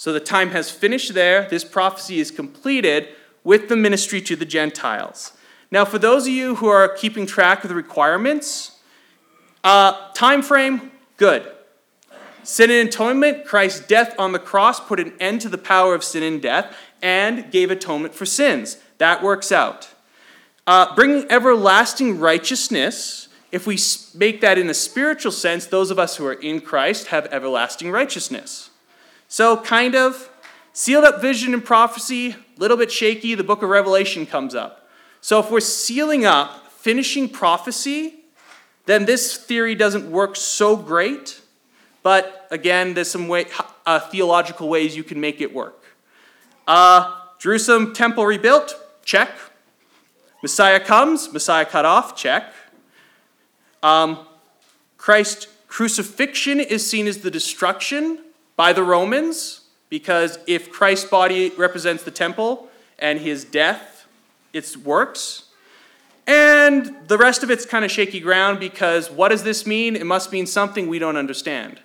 So 0.00 0.14
the 0.14 0.18
time 0.18 0.52
has 0.52 0.70
finished 0.70 1.12
there. 1.12 1.46
This 1.50 1.62
prophecy 1.62 2.20
is 2.20 2.30
completed 2.30 3.08
with 3.44 3.68
the 3.68 3.76
ministry 3.76 4.22
to 4.22 4.34
the 4.34 4.46
Gentiles. 4.46 5.32
Now, 5.70 5.84
for 5.84 5.98
those 5.98 6.22
of 6.22 6.32
you 6.32 6.54
who 6.54 6.68
are 6.68 6.88
keeping 6.88 7.26
track 7.26 7.64
of 7.64 7.68
the 7.68 7.74
requirements, 7.74 8.80
uh, 9.62 10.10
time 10.14 10.40
frame, 10.40 10.90
good. 11.18 11.52
Sin 12.44 12.70
and 12.70 12.88
atonement, 12.88 13.44
Christ's 13.44 13.86
death 13.86 14.14
on 14.18 14.32
the 14.32 14.38
cross 14.38 14.80
put 14.80 15.00
an 15.00 15.12
end 15.20 15.42
to 15.42 15.50
the 15.50 15.58
power 15.58 15.94
of 15.94 16.02
sin 16.02 16.22
and 16.22 16.40
death 16.40 16.74
and 17.02 17.52
gave 17.52 17.70
atonement 17.70 18.14
for 18.14 18.24
sins. 18.24 18.78
That 18.96 19.22
works 19.22 19.52
out. 19.52 19.90
Uh, 20.66 20.94
bringing 20.94 21.30
everlasting 21.30 22.18
righteousness, 22.18 23.28
if 23.52 23.66
we 23.66 23.78
make 24.14 24.40
that 24.40 24.56
in 24.56 24.70
a 24.70 24.74
spiritual 24.74 25.30
sense, 25.30 25.66
those 25.66 25.90
of 25.90 25.98
us 25.98 26.16
who 26.16 26.24
are 26.24 26.32
in 26.32 26.62
Christ 26.62 27.08
have 27.08 27.26
everlasting 27.26 27.90
righteousness. 27.90 28.69
So, 29.32 29.56
kind 29.56 29.94
of 29.94 30.28
sealed 30.72 31.04
up 31.04 31.20
vision 31.20 31.54
and 31.54 31.64
prophecy, 31.64 32.30
a 32.30 32.36
little 32.56 32.76
bit 32.76 32.90
shaky, 32.90 33.36
the 33.36 33.44
book 33.44 33.62
of 33.62 33.68
Revelation 33.68 34.26
comes 34.26 34.56
up. 34.56 34.90
So, 35.20 35.38
if 35.38 35.52
we're 35.52 35.60
sealing 35.60 36.26
up, 36.26 36.72
finishing 36.72 37.28
prophecy, 37.28 38.24
then 38.86 39.04
this 39.04 39.36
theory 39.36 39.76
doesn't 39.76 40.10
work 40.10 40.34
so 40.34 40.74
great. 40.74 41.40
But 42.02 42.48
again, 42.50 42.94
there's 42.94 43.08
some 43.08 43.28
way, 43.28 43.46
uh, 43.86 44.00
theological 44.00 44.68
ways 44.68 44.96
you 44.96 45.04
can 45.04 45.20
make 45.20 45.40
it 45.40 45.54
work. 45.54 45.84
Uh, 46.66 47.14
Jerusalem 47.38 47.94
temple 47.94 48.26
rebuilt, 48.26 48.74
check. 49.04 49.30
Messiah 50.42 50.80
comes, 50.80 51.32
Messiah 51.32 51.66
cut 51.66 51.84
off, 51.84 52.16
check. 52.16 52.52
Um, 53.80 54.26
Christ's 54.98 55.46
crucifixion 55.68 56.58
is 56.58 56.84
seen 56.84 57.06
as 57.06 57.18
the 57.18 57.30
destruction 57.30 58.24
by 58.60 58.74
the 58.74 58.82
Romans, 58.82 59.62
because 59.88 60.38
if 60.46 60.70
Christ's 60.70 61.08
body 61.08 61.48
represents 61.56 62.02
the 62.02 62.10
temple 62.10 62.68
and 62.98 63.18
his 63.18 63.42
death, 63.42 64.06
its 64.52 64.76
works. 64.76 65.44
And 66.26 66.94
the 67.08 67.16
rest 67.16 67.42
of 67.42 67.50
it's 67.50 67.64
kind 67.64 67.86
of 67.86 67.90
shaky 67.90 68.20
ground 68.20 68.60
because 68.60 69.10
what 69.10 69.30
does 69.30 69.44
this 69.44 69.66
mean? 69.66 69.96
It 69.96 70.04
must 70.04 70.30
mean 70.30 70.44
something 70.44 70.88
we 70.88 70.98
don't 70.98 71.16
understand. 71.16 71.80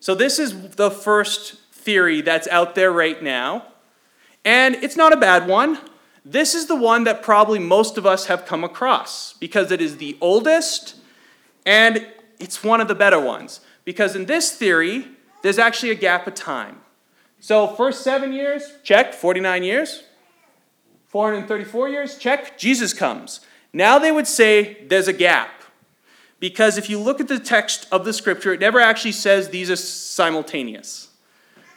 So, 0.00 0.14
this 0.14 0.38
is 0.38 0.70
the 0.76 0.90
first 0.90 1.60
theory 1.70 2.22
that's 2.22 2.48
out 2.48 2.74
there 2.74 2.90
right 2.90 3.22
now. 3.22 3.66
And 4.42 4.76
it's 4.76 4.96
not 4.96 5.12
a 5.12 5.18
bad 5.18 5.46
one. 5.46 5.78
This 6.24 6.54
is 6.54 6.64
the 6.64 6.76
one 6.76 7.04
that 7.04 7.22
probably 7.22 7.58
most 7.58 7.98
of 7.98 8.06
us 8.06 8.24
have 8.24 8.46
come 8.46 8.64
across 8.64 9.34
because 9.34 9.70
it 9.70 9.82
is 9.82 9.98
the 9.98 10.16
oldest 10.22 10.94
and 11.66 12.06
it's 12.40 12.64
one 12.64 12.80
of 12.80 12.88
the 12.88 12.94
better 12.94 13.20
ones. 13.20 13.60
Because 13.84 14.16
in 14.16 14.24
this 14.24 14.56
theory, 14.56 15.08
there's 15.42 15.58
actually 15.58 15.90
a 15.90 15.96
gap 15.96 16.26
of 16.26 16.34
time. 16.34 16.80
So, 17.38 17.68
first 17.68 18.02
seven 18.02 18.32
years, 18.32 18.72
check, 18.82 19.14
49 19.14 19.62
years. 19.62 20.02
434 21.08 21.88
years, 21.88 22.18
check, 22.18 22.58
Jesus 22.58 22.92
comes. 22.92 23.40
Now 23.72 23.98
they 23.98 24.12
would 24.12 24.26
say 24.26 24.84
there's 24.88 25.08
a 25.08 25.12
gap. 25.12 25.62
Because 26.40 26.76
if 26.76 26.90
you 26.90 26.98
look 26.98 27.20
at 27.20 27.28
the 27.28 27.38
text 27.38 27.86
of 27.90 28.04
the 28.04 28.12
scripture, 28.12 28.52
it 28.52 28.60
never 28.60 28.80
actually 28.80 29.12
says 29.12 29.48
these 29.48 29.70
are 29.70 29.76
simultaneous. 29.76 31.08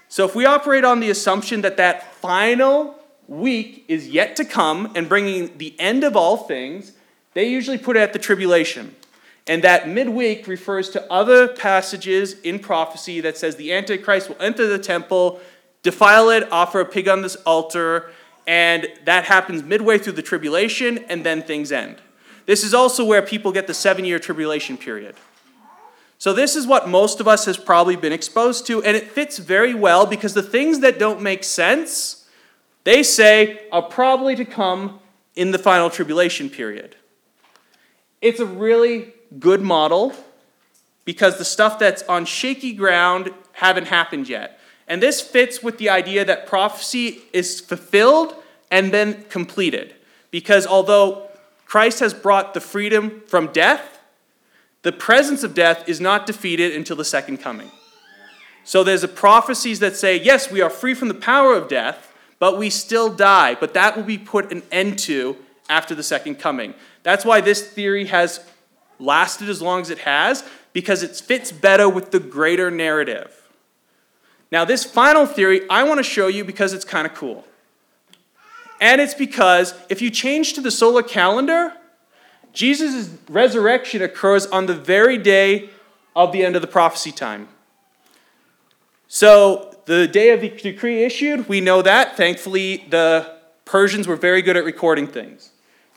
So 0.09 0.25
if 0.25 0.35
we 0.35 0.45
operate 0.45 0.83
on 0.83 0.99
the 0.99 1.09
assumption 1.09 1.61
that 1.61 1.77
that 1.77 2.15
final 2.15 2.95
week 3.27 3.85
is 3.87 4.09
yet 4.09 4.35
to 4.37 4.45
come 4.45 4.91
and 4.95 5.07
bringing 5.07 5.57
the 5.57 5.79
end 5.79 6.03
of 6.03 6.15
all 6.15 6.35
things, 6.35 6.93
they 7.33 7.47
usually 7.47 7.77
put 7.77 7.95
it 7.95 7.99
at 7.99 8.11
the 8.11 8.19
tribulation. 8.19 8.95
And 9.49 9.63
that 9.63 9.89
midweek 9.89 10.47
refers 10.47 10.91
to 10.91 11.11
other 11.11 11.47
passages 11.47 12.39
in 12.41 12.59
prophecy 12.59 13.19
that 13.21 13.35
says 13.35 13.55
the 13.55 13.73
Antichrist 13.73 14.29
will 14.29 14.39
enter 14.39 14.67
the 14.67 14.77
temple, 14.77 15.39
defile 15.81 16.29
it, 16.29 16.47
offer 16.51 16.81
a 16.81 16.85
pig 16.85 17.07
on 17.07 17.23
this 17.23 17.35
altar, 17.47 18.11
and 18.45 18.87
that 19.05 19.25
happens 19.25 19.63
midway 19.63 19.97
through 19.97 20.13
the 20.13 20.21
tribulation, 20.21 20.99
and 21.09 21.25
then 21.25 21.41
things 21.41 21.71
end. 21.71 21.95
This 22.45 22.63
is 22.63 22.75
also 22.75 23.03
where 23.03 23.23
people 23.23 23.51
get 23.51 23.65
the 23.65 23.73
seven 23.73 24.05
year 24.05 24.19
tribulation 24.19 24.77
period. 24.77 25.15
So, 26.19 26.31
this 26.31 26.55
is 26.55 26.67
what 26.67 26.87
most 26.87 27.19
of 27.19 27.27
us 27.27 27.45
has 27.45 27.57
probably 27.57 27.95
been 27.95 28.13
exposed 28.13 28.67
to, 28.67 28.83
and 28.83 28.95
it 28.95 29.09
fits 29.09 29.39
very 29.39 29.73
well 29.73 30.05
because 30.05 30.35
the 30.35 30.43
things 30.43 30.81
that 30.81 30.99
don't 30.99 31.23
make 31.23 31.43
sense 31.43 32.27
they 32.83 33.01
say 33.01 33.67
are 33.71 33.81
probably 33.81 34.35
to 34.35 34.45
come 34.45 34.99
in 35.35 35.49
the 35.49 35.57
final 35.57 35.89
tribulation 35.89 36.51
period. 36.51 36.95
It's 38.21 38.39
a 38.39 38.45
really 38.45 39.13
good 39.37 39.61
model 39.61 40.13
because 41.05 41.37
the 41.37 41.45
stuff 41.45 41.79
that's 41.79 42.03
on 42.03 42.25
shaky 42.25 42.73
ground 42.73 43.31
haven't 43.53 43.87
happened 43.87 44.29
yet. 44.29 44.59
And 44.87 45.03
this 45.03 45.21
fits 45.21 45.61
with 45.61 45.77
the 45.77 45.89
idea 45.89 46.25
that 46.25 46.47
prophecy 46.47 47.21
is 47.31 47.59
fulfilled 47.59 48.33
and 48.71 48.91
then 48.91 49.23
completed. 49.29 49.95
Because 50.31 50.65
although 50.65 51.29
Christ 51.65 51.99
has 51.99 52.13
brought 52.13 52.53
the 52.53 52.59
freedom 52.59 53.21
from 53.27 53.47
death, 53.47 53.99
the 54.81 54.91
presence 54.91 55.43
of 55.43 55.53
death 55.53 55.87
is 55.87 55.99
not 55.99 56.25
defeated 56.25 56.75
until 56.75 56.95
the 56.95 57.05
second 57.05 57.37
coming. 57.37 57.69
So 58.63 58.83
there's 58.83 59.03
a 59.03 59.07
prophecies 59.07 59.79
that 59.79 59.95
say, 59.95 60.19
yes, 60.19 60.51
we 60.51 60.61
are 60.61 60.69
free 60.69 60.93
from 60.93 61.07
the 61.07 61.13
power 61.13 61.53
of 61.55 61.67
death, 61.67 62.13
but 62.39 62.57
we 62.57 62.69
still 62.69 63.09
die. 63.09 63.55
But 63.55 63.73
that 63.73 63.95
will 63.95 64.03
be 64.03 64.17
put 64.17 64.51
an 64.51 64.63
end 64.71 64.99
to 64.99 65.37
after 65.69 65.93
the 65.93 66.03
second 66.03 66.35
coming. 66.35 66.73
That's 67.03 67.25
why 67.25 67.41
this 67.41 67.67
theory 67.67 68.05
has 68.05 68.39
lasted 68.99 69.49
as 69.49 69.61
long 69.61 69.81
as 69.81 69.89
it 69.89 69.99
has, 69.99 70.43
because 70.73 71.01
it 71.03 71.15
fits 71.15 71.51
better 71.51 71.89
with 71.89 72.11
the 72.11 72.19
greater 72.19 72.69
narrative. 72.69 73.47
Now, 74.51 74.65
this 74.65 74.83
final 74.83 75.25
theory 75.25 75.61
I 75.69 75.83
want 75.83 75.99
to 75.99 76.03
show 76.03 76.27
you 76.27 76.43
because 76.43 76.73
it's 76.73 76.85
kind 76.85 77.07
of 77.07 77.13
cool. 77.13 77.45
And 78.81 79.01
it's 79.01 79.13
because 79.13 79.73
if 79.89 80.01
you 80.01 80.09
change 80.09 80.53
to 80.53 80.61
the 80.61 80.71
solar 80.71 81.03
calendar, 81.03 81.73
Jesus' 82.53 83.09
resurrection 83.29 84.01
occurs 84.01 84.45
on 84.47 84.65
the 84.65 84.73
very 84.73 85.17
day 85.17 85.69
of 86.15 86.31
the 86.31 86.43
end 86.43 86.55
of 86.55 86.61
the 86.61 86.67
prophecy 86.67 87.11
time. 87.11 87.47
So 89.07 89.75
the 89.85 90.07
day 90.07 90.31
of 90.31 90.41
the 90.41 90.49
decree 90.49 91.03
issued, 91.03 91.49
we 91.49 91.61
know 91.61 91.81
that. 91.81 92.15
Thankfully, 92.15 92.85
the 92.89 93.35
Persians 93.65 94.07
were 94.07 94.15
very 94.15 94.41
good 94.41 94.57
at 94.57 94.63
recording 94.63 95.07
things. 95.07 95.48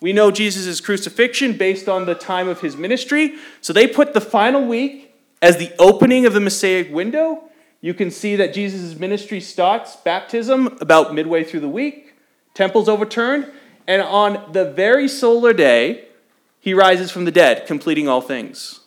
We 0.02 0.12
know 0.12 0.32
Jesus' 0.32 0.80
crucifixion 0.80 1.56
based 1.56 1.88
on 1.88 2.06
the 2.06 2.16
time 2.16 2.48
of 2.48 2.60
his 2.60 2.76
ministry. 2.76 3.36
So 3.60 3.72
they 3.72 3.86
put 3.86 4.14
the 4.14 4.20
final 4.20 4.66
week 4.66 5.14
as 5.40 5.58
the 5.58 5.70
opening 5.78 6.26
of 6.26 6.34
the 6.34 6.40
Messianic 6.40 6.92
window. 6.92 7.44
You 7.80 7.94
can 7.94 8.10
see 8.10 8.34
that 8.34 8.52
Jesus' 8.52 8.98
ministry 8.98 9.40
starts 9.40 9.94
baptism 9.94 10.76
about 10.80 11.14
midway 11.14 11.44
through 11.44 11.60
the 11.60 11.68
week, 11.68 12.14
temple's 12.52 12.88
overturned, 12.88 13.50
and 13.86 14.02
on 14.02 14.52
the 14.52 14.64
very 14.72 15.06
solar 15.06 15.52
day, 15.52 16.06
he 16.60 16.74
rises 16.74 17.12
from 17.12 17.24
the 17.24 17.32
dead, 17.32 17.66
completing 17.66 18.08
all 18.08 18.20
things. 18.20 18.80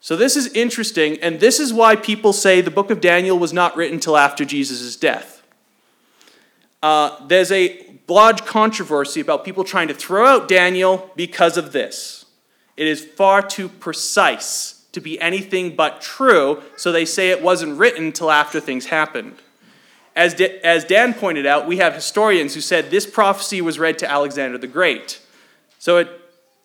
So 0.00 0.14
this 0.16 0.36
is 0.36 0.46
interesting, 0.54 1.18
and 1.20 1.40
this 1.40 1.58
is 1.58 1.72
why 1.72 1.96
people 1.96 2.32
say 2.32 2.60
the 2.60 2.70
book 2.70 2.90
of 2.90 3.00
Daniel 3.00 3.38
was 3.38 3.52
not 3.52 3.76
written 3.76 3.94
until 3.94 4.16
after 4.16 4.44
Jesus' 4.44 4.94
death. 4.96 5.42
Uh, 6.82 7.26
there's 7.26 7.50
a 7.50 7.87
large 8.08 8.44
controversy 8.44 9.20
about 9.20 9.44
people 9.44 9.64
trying 9.64 9.88
to 9.88 9.94
throw 9.94 10.26
out 10.26 10.48
Daniel 10.48 11.10
because 11.14 11.56
of 11.56 11.72
this. 11.72 12.24
It 12.76 12.86
is 12.86 13.04
far 13.04 13.42
too 13.42 13.68
precise 13.68 14.86
to 14.92 15.00
be 15.00 15.20
anything 15.20 15.76
but 15.76 16.00
true, 16.00 16.62
so 16.76 16.90
they 16.90 17.04
say 17.04 17.30
it 17.30 17.42
wasn't 17.42 17.78
written 17.78 18.06
until 18.06 18.30
after 18.30 18.60
things 18.60 18.86
happened. 18.86 19.36
As, 20.16 20.34
D- 20.34 20.58
as 20.64 20.84
Dan 20.84 21.14
pointed 21.14 21.46
out, 21.46 21.66
we 21.66 21.76
have 21.76 21.94
historians 21.94 22.54
who 22.54 22.60
said 22.60 22.90
this 22.90 23.06
prophecy 23.06 23.60
was 23.60 23.78
read 23.78 23.98
to 23.98 24.10
Alexander 24.10 24.58
the 24.58 24.66
Great. 24.66 25.20
So 25.78 25.98
it 25.98 26.08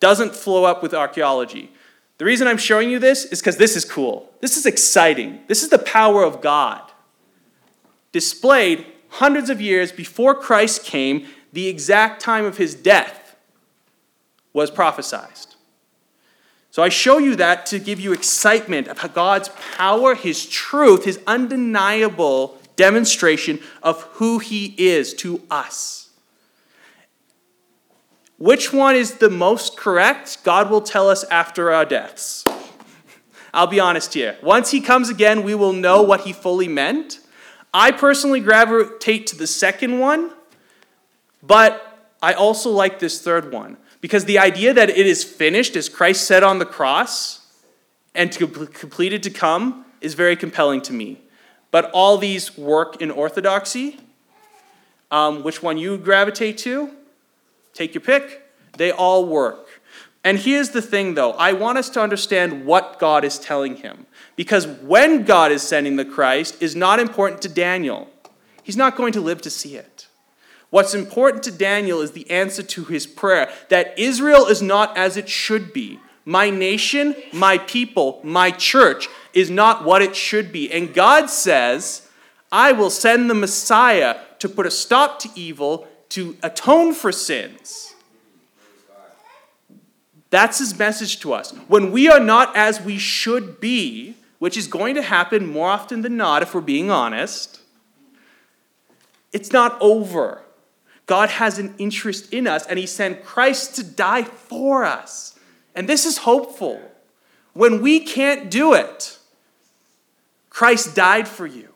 doesn't 0.00 0.34
flow 0.34 0.64
up 0.64 0.82
with 0.82 0.94
archaeology. 0.94 1.70
The 2.18 2.24
reason 2.24 2.48
I'm 2.48 2.58
showing 2.58 2.90
you 2.90 2.98
this 2.98 3.24
is 3.24 3.40
because 3.40 3.56
this 3.56 3.76
is 3.76 3.84
cool. 3.84 4.32
This 4.40 4.56
is 4.56 4.66
exciting. 4.66 5.40
This 5.46 5.62
is 5.62 5.68
the 5.68 5.78
power 5.78 6.22
of 6.22 6.40
God 6.40 6.80
displayed 8.14 8.86
hundreds 9.08 9.50
of 9.50 9.60
years 9.60 9.90
before 9.90 10.36
Christ 10.36 10.84
came, 10.84 11.26
the 11.54 11.68
exact 11.68 12.20
time 12.20 12.44
of 12.44 12.58
his 12.58 12.74
death 12.74 13.36
was 14.52 14.70
prophesied. 14.70 15.30
So 16.70 16.82
I 16.82 16.88
show 16.88 17.18
you 17.18 17.36
that 17.36 17.66
to 17.66 17.78
give 17.78 18.00
you 18.00 18.12
excitement 18.12 18.88
of 18.88 19.14
God's 19.14 19.48
power, 19.76 20.16
his 20.16 20.46
truth, 20.46 21.04
his 21.04 21.20
undeniable 21.26 22.58
demonstration 22.74 23.60
of 23.80 24.02
who 24.14 24.40
he 24.40 24.74
is 24.76 25.14
to 25.14 25.40
us. 25.48 26.10
Which 28.38 28.72
one 28.72 28.96
is 28.96 29.18
the 29.18 29.30
most 29.30 29.76
correct? 29.76 30.42
God 30.42 30.68
will 30.68 30.80
tell 30.80 31.08
us 31.08 31.22
after 31.24 31.70
our 31.70 31.84
deaths. 31.84 32.44
I'll 33.52 33.68
be 33.68 33.78
honest 33.78 34.12
here. 34.14 34.36
Once 34.42 34.72
he 34.72 34.80
comes 34.80 35.08
again, 35.08 35.44
we 35.44 35.54
will 35.54 35.72
know 35.72 36.02
what 36.02 36.22
he 36.22 36.32
fully 36.32 36.66
meant. 36.66 37.20
I 37.72 37.92
personally 37.92 38.40
gravitate 38.40 39.28
to 39.28 39.36
the 39.36 39.46
second 39.46 40.00
one, 40.00 40.32
but 41.46 42.16
I 42.22 42.32
also 42.32 42.70
like 42.70 42.98
this 42.98 43.20
third 43.20 43.52
one 43.52 43.76
because 44.00 44.24
the 44.24 44.38
idea 44.38 44.72
that 44.74 44.90
it 44.90 45.06
is 45.06 45.24
finished, 45.24 45.76
as 45.76 45.88
Christ 45.88 46.26
said 46.26 46.42
on 46.42 46.58
the 46.58 46.66
cross, 46.66 47.46
and 48.14 48.30
to 48.32 48.46
completed 48.46 49.22
to 49.24 49.30
come 49.30 49.84
is 50.00 50.14
very 50.14 50.36
compelling 50.36 50.80
to 50.82 50.92
me. 50.92 51.20
But 51.70 51.90
all 51.92 52.18
these 52.18 52.56
work 52.56 53.00
in 53.02 53.10
orthodoxy. 53.10 53.98
Um, 55.10 55.42
which 55.42 55.62
one 55.62 55.78
you 55.78 55.96
gravitate 55.96 56.58
to? 56.58 56.90
Take 57.72 57.94
your 57.94 58.00
pick. 58.00 58.42
They 58.76 58.90
all 58.90 59.26
work. 59.26 59.80
And 60.22 60.38
here's 60.38 60.70
the 60.70 60.80
thing, 60.80 61.14
though 61.14 61.32
I 61.32 61.52
want 61.52 61.78
us 61.78 61.90
to 61.90 62.00
understand 62.00 62.64
what 62.64 62.98
God 62.98 63.24
is 63.24 63.38
telling 63.38 63.76
him. 63.76 64.06
Because 64.36 64.66
when 64.66 65.24
God 65.24 65.52
is 65.52 65.62
sending 65.62 65.96
the 65.96 66.04
Christ 66.04 66.62
is 66.62 66.74
not 66.74 66.98
important 66.98 67.42
to 67.42 67.48
Daniel. 67.48 68.08
He's 68.62 68.76
not 68.76 68.96
going 68.96 69.12
to 69.12 69.20
live 69.20 69.42
to 69.42 69.50
see 69.50 69.76
it. 69.76 70.03
What's 70.74 70.92
important 70.92 71.44
to 71.44 71.52
Daniel 71.52 72.00
is 72.00 72.10
the 72.10 72.28
answer 72.28 72.60
to 72.60 72.84
his 72.86 73.06
prayer 73.06 73.48
that 73.68 73.96
Israel 73.96 74.46
is 74.46 74.60
not 74.60 74.98
as 74.98 75.16
it 75.16 75.28
should 75.28 75.72
be. 75.72 76.00
My 76.24 76.50
nation, 76.50 77.14
my 77.32 77.58
people, 77.58 78.18
my 78.24 78.50
church 78.50 79.08
is 79.32 79.50
not 79.50 79.84
what 79.84 80.02
it 80.02 80.16
should 80.16 80.50
be. 80.50 80.72
And 80.72 80.92
God 80.92 81.30
says, 81.30 82.08
I 82.50 82.72
will 82.72 82.90
send 82.90 83.30
the 83.30 83.36
Messiah 83.36 84.18
to 84.40 84.48
put 84.48 84.66
a 84.66 84.70
stop 84.72 85.20
to 85.20 85.28
evil, 85.36 85.86
to 86.08 86.36
atone 86.42 86.92
for 86.92 87.12
sins. 87.12 87.94
That's 90.30 90.58
his 90.58 90.76
message 90.76 91.20
to 91.20 91.34
us. 91.34 91.52
When 91.68 91.92
we 91.92 92.08
are 92.08 92.18
not 92.18 92.56
as 92.56 92.80
we 92.80 92.98
should 92.98 93.60
be, 93.60 94.16
which 94.40 94.56
is 94.56 94.66
going 94.66 94.96
to 94.96 95.02
happen 95.02 95.46
more 95.46 95.68
often 95.68 96.02
than 96.02 96.16
not 96.16 96.42
if 96.42 96.52
we're 96.52 96.60
being 96.62 96.90
honest, 96.90 97.60
it's 99.32 99.52
not 99.52 99.80
over. 99.80 100.40
God 101.06 101.28
has 101.28 101.58
an 101.58 101.74
interest 101.78 102.32
in 102.32 102.46
us, 102.46 102.66
and 102.66 102.78
He 102.78 102.86
sent 102.86 103.24
Christ 103.24 103.76
to 103.76 103.84
die 103.84 104.24
for 104.24 104.84
us. 104.84 105.38
And 105.74 105.88
this 105.88 106.06
is 106.06 106.18
hopeful. 106.18 106.80
When 107.52 107.82
we 107.82 108.00
can't 108.00 108.50
do 108.50 108.74
it, 108.74 109.18
Christ 110.50 110.94
died 110.94 111.28
for 111.28 111.46
you. 111.46 111.68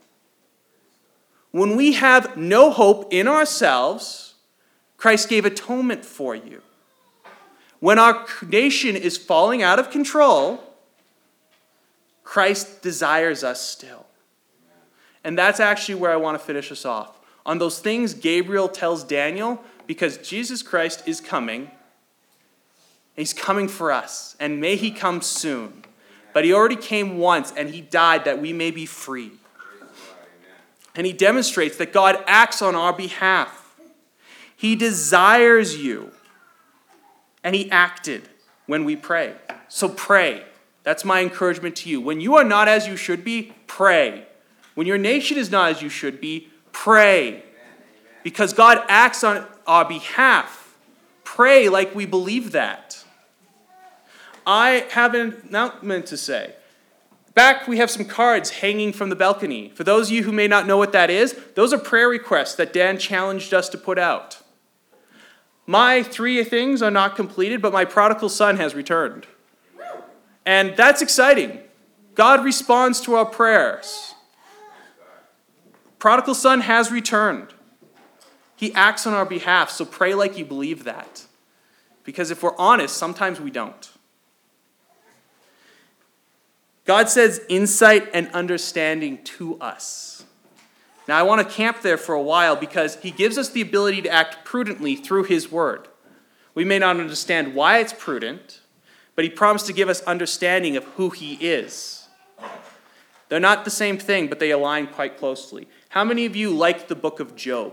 When 1.50 1.76
we 1.76 1.92
have 1.92 2.36
no 2.36 2.70
hope 2.70 3.12
in 3.12 3.26
ourselves, 3.26 4.34
Christ 4.96 5.28
gave 5.28 5.44
atonement 5.44 6.04
for 6.04 6.34
you. 6.34 6.62
When 7.80 7.98
our 7.98 8.26
nation 8.46 8.96
is 8.96 9.16
falling 9.16 9.62
out 9.62 9.78
of 9.78 9.90
control, 9.90 10.62
Christ 12.24 12.82
desires 12.82 13.44
us 13.44 13.60
still. 13.60 14.06
And 15.24 15.38
that's 15.38 15.60
actually 15.60 15.96
where 15.96 16.10
I 16.10 16.16
want 16.16 16.38
to 16.38 16.44
finish 16.44 16.70
us 16.70 16.84
off. 16.84 17.17
On 17.48 17.58
those 17.58 17.80
things 17.80 18.12
Gabriel 18.14 18.68
tells 18.68 19.02
Daniel, 19.02 19.64
because 19.86 20.18
Jesus 20.18 20.62
Christ 20.62 21.02
is 21.06 21.20
coming. 21.20 21.70
He's 23.16 23.32
coming 23.32 23.66
for 23.68 23.90
us, 23.90 24.36
and 24.38 24.60
may 24.60 24.76
he 24.76 24.90
come 24.90 25.22
soon. 25.22 25.84
But 26.34 26.44
he 26.44 26.52
already 26.52 26.76
came 26.76 27.18
once, 27.18 27.52
and 27.56 27.70
he 27.70 27.80
died 27.80 28.26
that 28.26 28.40
we 28.40 28.52
may 28.52 28.70
be 28.70 28.84
free. 28.84 29.32
And 30.94 31.06
he 31.06 31.12
demonstrates 31.12 31.78
that 31.78 31.92
God 31.92 32.22
acts 32.26 32.60
on 32.60 32.74
our 32.74 32.92
behalf. 32.92 33.74
He 34.54 34.76
desires 34.76 35.76
you, 35.76 36.12
and 37.42 37.54
he 37.54 37.70
acted 37.70 38.28
when 38.66 38.84
we 38.84 38.94
pray. 38.94 39.34
So 39.68 39.88
pray. 39.88 40.44
That's 40.82 41.04
my 41.04 41.22
encouragement 41.22 41.76
to 41.76 41.88
you. 41.88 42.00
When 42.00 42.20
you 42.20 42.34
are 42.34 42.44
not 42.44 42.68
as 42.68 42.86
you 42.86 42.96
should 42.96 43.24
be, 43.24 43.54
pray. 43.66 44.26
When 44.74 44.86
your 44.86 44.98
nation 44.98 45.38
is 45.38 45.50
not 45.50 45.70
as 45.70 45.82
you 45.82 45.88
should 45.88 46.20
be, 46.20 46.48
pray. 46.72 47.42
Because 48.22 48.52
God 48.52 48.82
acts 48.88 49.24
on 49.24 49.46
our 49.66 49.84
behalf. 49.84 50.76
Pray 51.24 51.68
like 51.68 51.94
we 51.94 52.06
believe 52.06 52.52
that. 52.52 53.04
I 54.46 54.86
have 54.90 55.14
an 55.14 55.42
announcement 55.48 56.06
to 56.06 56.16
say. 56.16 56.54
Back, 57.34 57.68
we 57.68 57.78
have 57.78 57.90
some 57.90 58.04
cards 58.04 58.50
hanging 58.50 58.92
from 58.92 59.10
the 59.10 59.14
balcony. 59.14 59.68
For 59.74 59.84
those 59.84 60.08
of 60.08 60.12
you 60.16 60.24
who 60.24 60.32
may 60.32 60.48
not 60.48 60.66
know 60.66 60.76
what 60.76 60.92
that 60.92 61.10
is, 61.10 61.38
those 61.54 61.72
are 61.72 61.78
prayer 61.78 62.08
requests 62.08 62.54
that 62.56 62.72
Dan 62.72 62.98
challenged 62.98 63.54
us 63.54 63.68
to 63.68 63.78
put 63.78 63.98
out. 63.98 64.42
My 65.66 66.02
three 66.02 66.42
things 66.44 66.80
are 66.80 66.90
not 66.90 67.14
completed, 67.14 67.60
but 67.60 67.72
my 67.72 67.84
prodigal 67.84 68.30
son 68.30 68.56
has 68.56 68.74
returned. 68.74 69.26
And 70.46 70.74
that's 70.76 71.02
exciting. 71.02 71.60
God 72.14 72.42
responds 72.42 73.02
to 73.02 73.14
our 73.14 73.26
prayers. 73.26 74.14
Prodigal 75.98 76.34
son 76.34 76.60
has 76.60 76.90
returned. 76.92 77.54
He 78.56 78.74
acts 78.74 79.06
on 79.06 79.14
our 79.14 79.24
behalf, 79.24 79.70
so 79.70 79.84
pray 79.84 80.14
like 80.14 80.36
you 80.36 80.44
believe 80.44 80.84
that. 80.84 81.26
Because 82.04 82.30
if 82.30 82.42
we're 82.42 82.56
honest, 82.56 82.96
sometimes 82.96 83.40
we 83.40 83.50
don't. 83.50 83.90
God 86.84 87.08
says 87.10 87.42
insight 87.48 88.08
and 88.14 88.28
understanding 88.32 89.22
to 89.24 89.60
us. 89.60 90.24
Now, 91.06 91.18
I 91.18 91.22
want 91.22 91.46
to 91.46 91.54
camp 91.54 91.82
there 91.82 91.98
for 91.98 92.14
a 92.14 92.22
while 92.22 92.56
because 92.56 92.96
he 92.96 93.10
gives 93.10 93.38
us 93.38 93.50
the 93.50 93.60
ability 93.60 94.02
to 94.02 94.10
act 94.10 94.44
prudently 94.44 94.96
through 94.96 95.24
his 95.24 95.50
word. 95.50 95.88
We 96.54 96.64
may 96.64 96.78
not 96.78 96.98
understand 96.98 97.54
why 97.54 97.78
it's 97.78 97.92
prudent, 97.92 98.60
but 99.14 99.24
he 99.24 99.30
promised 99.30 99.66
to 99.66 99.72
give 99.72 99.88
us 99.88 100.00
understanding 100.02 100.76
of 100.76 100.84
who 100.84 101.10
he 101.10 101.34
is. 101.34 102.08
They're 103.28 103.38
not 103.38 103.64
the 103.64 103.70
same 103.70 103.98
thing, 103.98 104.28
but 104.28 104.38
they 104.38 104.50
align 104.50 104.86
quite 104.86 105.18
closely. 105.18 105.68
How 105.88 106.04
many 106.04 106.26
of 106.26 106.36
you 106.36 106.50
like 106.50 106.88
the 106.88 106.94
book 106.94 107.20
of 107.20 107.34
Job? 107.36 107.72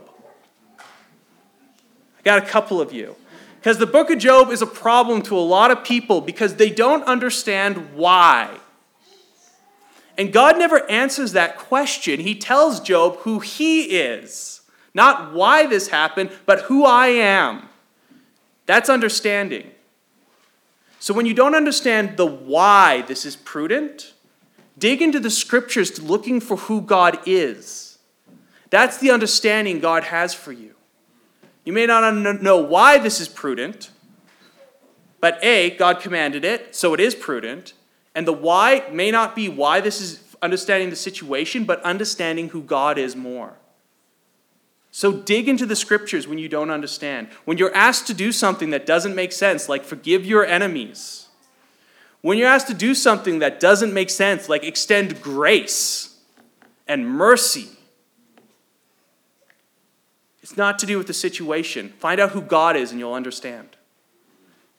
I 0.79 2.21
got 2.23 2.41
a 2.41 2.45
couple 2.45 2.81
of 2.81 2.93
you. 2.93 3.15
Because 3.59 3.77
the 3.77 3.87
book 3.87 4.09
of 4.09 4.19
Job 4.19 4.51
is 4.51 4.61
a 4.61 4.67
problem 4.67 5.21
to 5.23 5.37
a 5.37 5.39
lot 5.39 5.71
of 5.71 5.83
people 5.83 6.21
because 6.21 6.55
they 6.55 6.69
don't 6.69 7.03
understand 7.03 7.95
why. 7.95 8.49
And 10.17 10.31
God 10.31 10.57
never 10.57 10.89
answers 10.89 11.33
that 11.33 11.57
question. 11.57 12.19
He 12.19 12.35
tells 12.35 12.79
Job 12.79 13.17
who 13.19 13.39
he 13.39 13.97
is, 13.97 14.61
not 14.93 15.33
why 15.33 15.65
this 15.65 15.89
happened, 15.89 16.31
but 16.45 16.61
who 16.63 16.85
I 16.85 17.07
am. 17.07 17.67
That's 18.65 18.89
understanding. 18.89 19.71
So 20.99 21.13
when 21.13 21.25
you 21.25 21.33
don't 21.33 21.55
understand 21.55 22.17
the 22.17 22.25
why 22.25 23.01
this 23.01 23.25
is 23.25 23.35
prudent, 23.35 24.13
Dig 24.77 25.01
into 25.01 25.19
the 25.19 25.29
scriptures 25.29 26.01
looking 26.01 26.39
for 26.41 26.57
who 26.57 26.81
God 26.81 27.19
is. 27.25 27.84
That's 28.69 28.97
the 28.97 29.11
understanding 29.11 29.79
God 29.79 30.05
has 30.05 30.33
for 30.33 30.51
you. 30.51 30.75
You 31.63 31.73
may 31.73 31.85
not 31.85 32.41
know 32.41 32.57
why 32.57 32.97
this 32.97 33.19
is 33.19 33.27
prudent, 33.27 33.89
but 35.19 35.43
A, 35.43 35.71
God 35.71 35.99
commanded 35.99 36.45
it, 36.45 36.75
so 36.75 36.93
it 36.93 36.99
is 36.99 37.15
prudent. 37.15 37.73
And 38.13 38.27
the 38.27 38.33
why 38.33 38.87
may 38.91 39.11
not 39.11 39.35
be 39.35 39.49
why 39.49 39.81
this 39.81 39.99
is 39.99 40.21
understanding 40.41 40.89
the 40.89 40.95
situation, 40.95 41.63
but 41.63 41.81
understanding 41.81 42.49
who 42.49 42.61
God 42.61 42.97
is 42.97 43.15
more. 43.15 43.53
So 44.91 45.11
dig 45.11 45.49
into 45.49 45.65
the 45.65 45.75
scriptures 45.75 46.27
when 46.27 46.37
you 46.37 46.47
don't 46.47 46.69
understand. 46.69 47.27
When 47.43 47.57
you're 47.57 47.75
asked 47.75 48.07
to 48.07 48.13
do 48.13 48.31
something 48.31 48.69
that 48.69 48.85
doesn't 48.85 49.15
make 49.15 49.31
sense, 49.31 49.67
like 49.67 49.83
forgive 49.83 50.25
your 50.25 50.45
enemies. 50.45 51.27
When 52.21 52.37
you're 52.37 52.47
asked 52.47 52.67
to 52.67 52.73
do 52.73 52.95
something 52.95 53.39
that 53.39 53.59
doesn't 53.59 53.93
make 53.93 54.09
sense, 54.09 54.47
like 54.47 54.63
extend 54.63 55.21
grace 55.21 56.17
and 56.87 57.07
mercy, 57.07 57.69
it's 60.45 60.57
not 60.57 60.77
to 60.77 60.85
do 60.85 60.99
with 60.99 61.07
the 61.07 61.13
situation. 61.13 61.89
Find 61.97 62.21
out 62.21 62.33
who 62.33 62.41
God 62.41 62.75
is 62.75 62.91
and 62.91 62.99
you'll 62.99 63.15
understand. 63.15 63.69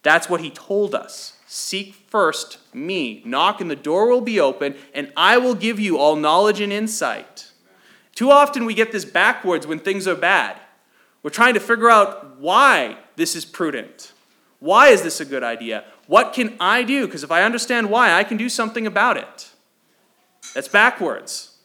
That's 0.05 0.31
what 0.31 0.41
he 0.41 0.49
told 0.49 0.95
us. 0.95 1.39
Seek 1.49 1.93
first 2.07 2.59
me. 2.73 3.21
Knock 3.25 3.61
and 3.61 3.69
the 3.69 3.75
door 3.75 4.09
will 4.09 4.21
be 4.21 4.39
open, 4.39 4.77
and 4.95 5.13
I 5.17 5.39
will 5.39 5.57
give 5.57 5.81
you 5.81 5.99
all 5.99 6.15
knowledge 6.15 6.61
and 6.61 6.73
insight. 6.73 7.51
Too 8.15 8.31
often 8.31 8.65
we 8.65 8.75
get 8.75 8.93
this 8.93 9.05
backwards 9.05 9.67
when 9.67 9.81
things 9.81 10.07
are 10.07 10.15
bad. 10.15 10.57
We're 11.25 11.31
trying 11.31 11.55
to 11.55 11.61
figure 11.61 11.91
out 11.91 12.39
why 12.39 12.99
this 13.17 13.35
is 13.35 13.45
prudent. 13.45 14.13
Why 14.61 14.91
is 14.91 15.03
this 15.03 15.21
a 15.21 15.25
good 15.25 15.43
idea? 15.43 15.83
What 16.07 16.33
can 16.33 16.55
I 16.61 16.85
do? 16.85 17.07
Because 17.07 17.25
if 17.25 17.33
I 17.33 17.43
understand 17.43 17.91
why, 17.91 18.13
I 18.13 18.23
can 18.23 18.37
do 18.37 18.49
something 18.49 18.87
about 18.87 19.17
it. 19.17 19.51
That's 20.55 20.69
backwards. 20.69 21.57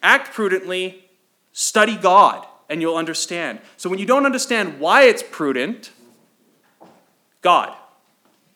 Act 0.00 0.32
prudently, 0.32 1.08
study 1.52 1.96
God, 1.96 2.46
and 2.72 2.80
you'll 2.80 2.96
understand. 2.96 3.60
So 3.76 3.90
when 3.90 3.98
you 3.98 4.06
don't 4.06 4.24
understand 4.24 4.80
why 4.80 5.02
it's 5.02 5.22
prudent, 5.22 5.90
God. 7.42 7.76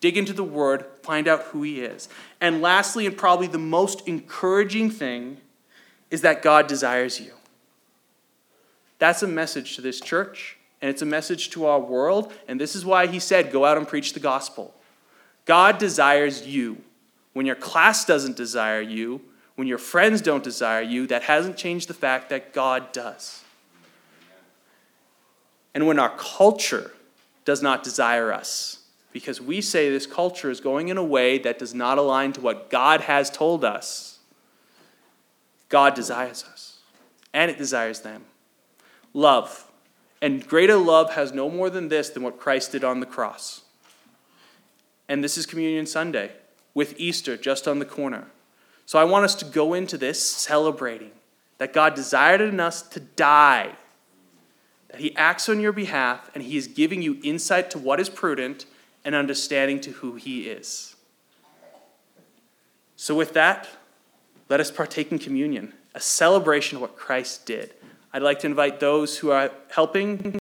Dig 0.01 0.17
into 0.17 0.33
the 0.33 0.43
Word, 0.43 0.87
find 1.03 1.29
out 1.29 1.43
who 1.43 1.63
He 1.63 1.83
is. 1.83 2.09
And 2.41 2.63
lastly, 2.63 3.07
and 3.07 3.15
probably 3.15 3.47
the 3.47 3.59
most 3.59 4.09
encouraging 4.09 4.91
thing, 4.91 5.37
is 6.11 6.23
that 6.23 6.43
God 6.43 6.67
desires 6.67 7.21
you. 7.21 7.33
That's 8.99 9.23
a 9.23 9.27
message 9.27 9.77
to 9.77 9.83
this 9.83 10.01
church, 10.01 10.57
and 10.81 10.89
it's 10.89 11.03
a 11.03 11.07
message 11.07 11.51
to 11.51 11.67
our 11.67 11.81
world, 11.81 12.33
and 12.49 12.59
this 12.59 12.75
is 12.75 12.87
why 12.87 13.07
He 13.09 13.19
said, 13.19 13.53
Go 13.53 13.67
out 13.67 13.77
and 13.77 13.87
preach 13.87 14.15
the 14.15 14.21
gospel. 14.21 14.75
God 15.45 15.77
desires 15.77 16.47
you. 16.47 16.79
When 17.35 17.45
your 17.45 17.55
class 17.55 18.07
doesn't 18.07 18.37
desire 18.37 18.81
you, 18.81 19.21
when 19.57 19.69
your 19.69 19.79
friends 19.79 20.23
don't 20.23 20.43
desire 20.43 20.81
you, 20.81 21.07
that 21.09 21.25
hasn't 21.25 21.59
changed 21.59 21.89
the 21.89 21.95
fact 21.95 22.31
that 22.31 22.55
God 22.55 22.93
does. 22.93 23.43
And 25.77 25.87
when 25.87 25.99
our 25.99 26.17
culture 26.17 26.93
does 27.45 27.61
not 27.61 27.83
desire 27.83 28.33
us, 28.33 28.79
because 29.13 29.43
we 29.43 29.61
say 29.61 29.91
this 29.91 30.07
culture 30.07 30.51
is 30.51 30.59
going 30.59 30.89
in 30.89 30.97
a 30.97 31.05
way 31.05 31.37
that 31.37 31.59
does 31.59 31.75
not 31.75 31.99
align 31.99 32.33
to 32.33 32.41
what 32.41 32.71
God 32.71 33.03
has 33.03 33.29
told 33.29 33.63
us. 33.63 34.21
God 35.69 35.93
desires 35.93 36.47
us, 36.51 36.79
and 37.35 37.51
it 37.51 37.59
desires 37.59 38.01
them. 38.01 38.25
Love. 39.13 39.71
And 40.23 40.49
greater 40.49 40.77
love 40.77 41.13
has 41.13 41.35
no 41.35 41.51
more 41.51 41.69
than 41.69 41.89
this 41.89 42.09
than 42.09 42.23
what 42.23 42.41
Christ 42.41 42.73
did 42.73 42.83
on 42.83 43.01
the 43.01 43.05
cross. 43.05 43.61
And 45.11 45.23
this 45.23 45.37
is 45.37 45.45
Communion 45.45 45.85
Sunday 45.85 46.33
with 46.73 46.99
Easter 46.99 47.37
just 47.37 47.69
on 47.69 47.81
the 47.81 47.85
corner. 47.85 48.29
So 48.87 48.99
I 48.99 49.05
want 49.05 49.27
us 49.27 49.35
to 49.35 49.45
go 49.45 49.75
into 49.75 49.99
this 49.99 50.25
celebrating 50.25 51.11
that 51.59 51.75
God 51.75 51.95
desired 51.95 52.41
in 52.41 52.61
us 52.61 52.81
to 52.81 52.99
die, 53.01 53.73
that 54.89 55.01
He 55.01 55.15
acts 55.17 55.49
on 55.49 55.61
your 55.61 55.73
behalf, 55.73 56.31
and 56.35 56.43
He 56.43 56.57
is 56.57 56.69
giving 56.69 57.03
you 57.03 57.19
insight 57.23 57.71
to 57.73 57.79
what 57.79 58.01
is 58.01 58.09
prudent 58.09 58.67
and 59.05 59.15
understanding 59.15 59.81
to 59.83 59.91
who 59.93 60.15
He 60.15 60.49
is. 60.49 60.97
So, 62.97 63.15
with 63.15 63.35
that, 63.35 63.69
let 64.49 64.61
us 64.61 64.71
partake 64.71 65.13
in 65.13 65.19
communion, 65.19 65.75
a 65.95 66.01
celebration 66.01 66.77
of 66.77 66.83
what 66.83 66.97
Christ 66.97 67.47
did. 67.47 67.75
I'd 68.13 68.23
like 68.23 68.39
to 68.41 68.47
invite 68.47 68.81
those 68.81 69.19
who 69.19 69.31
are 69.31 69.51
helping 69.71 70.39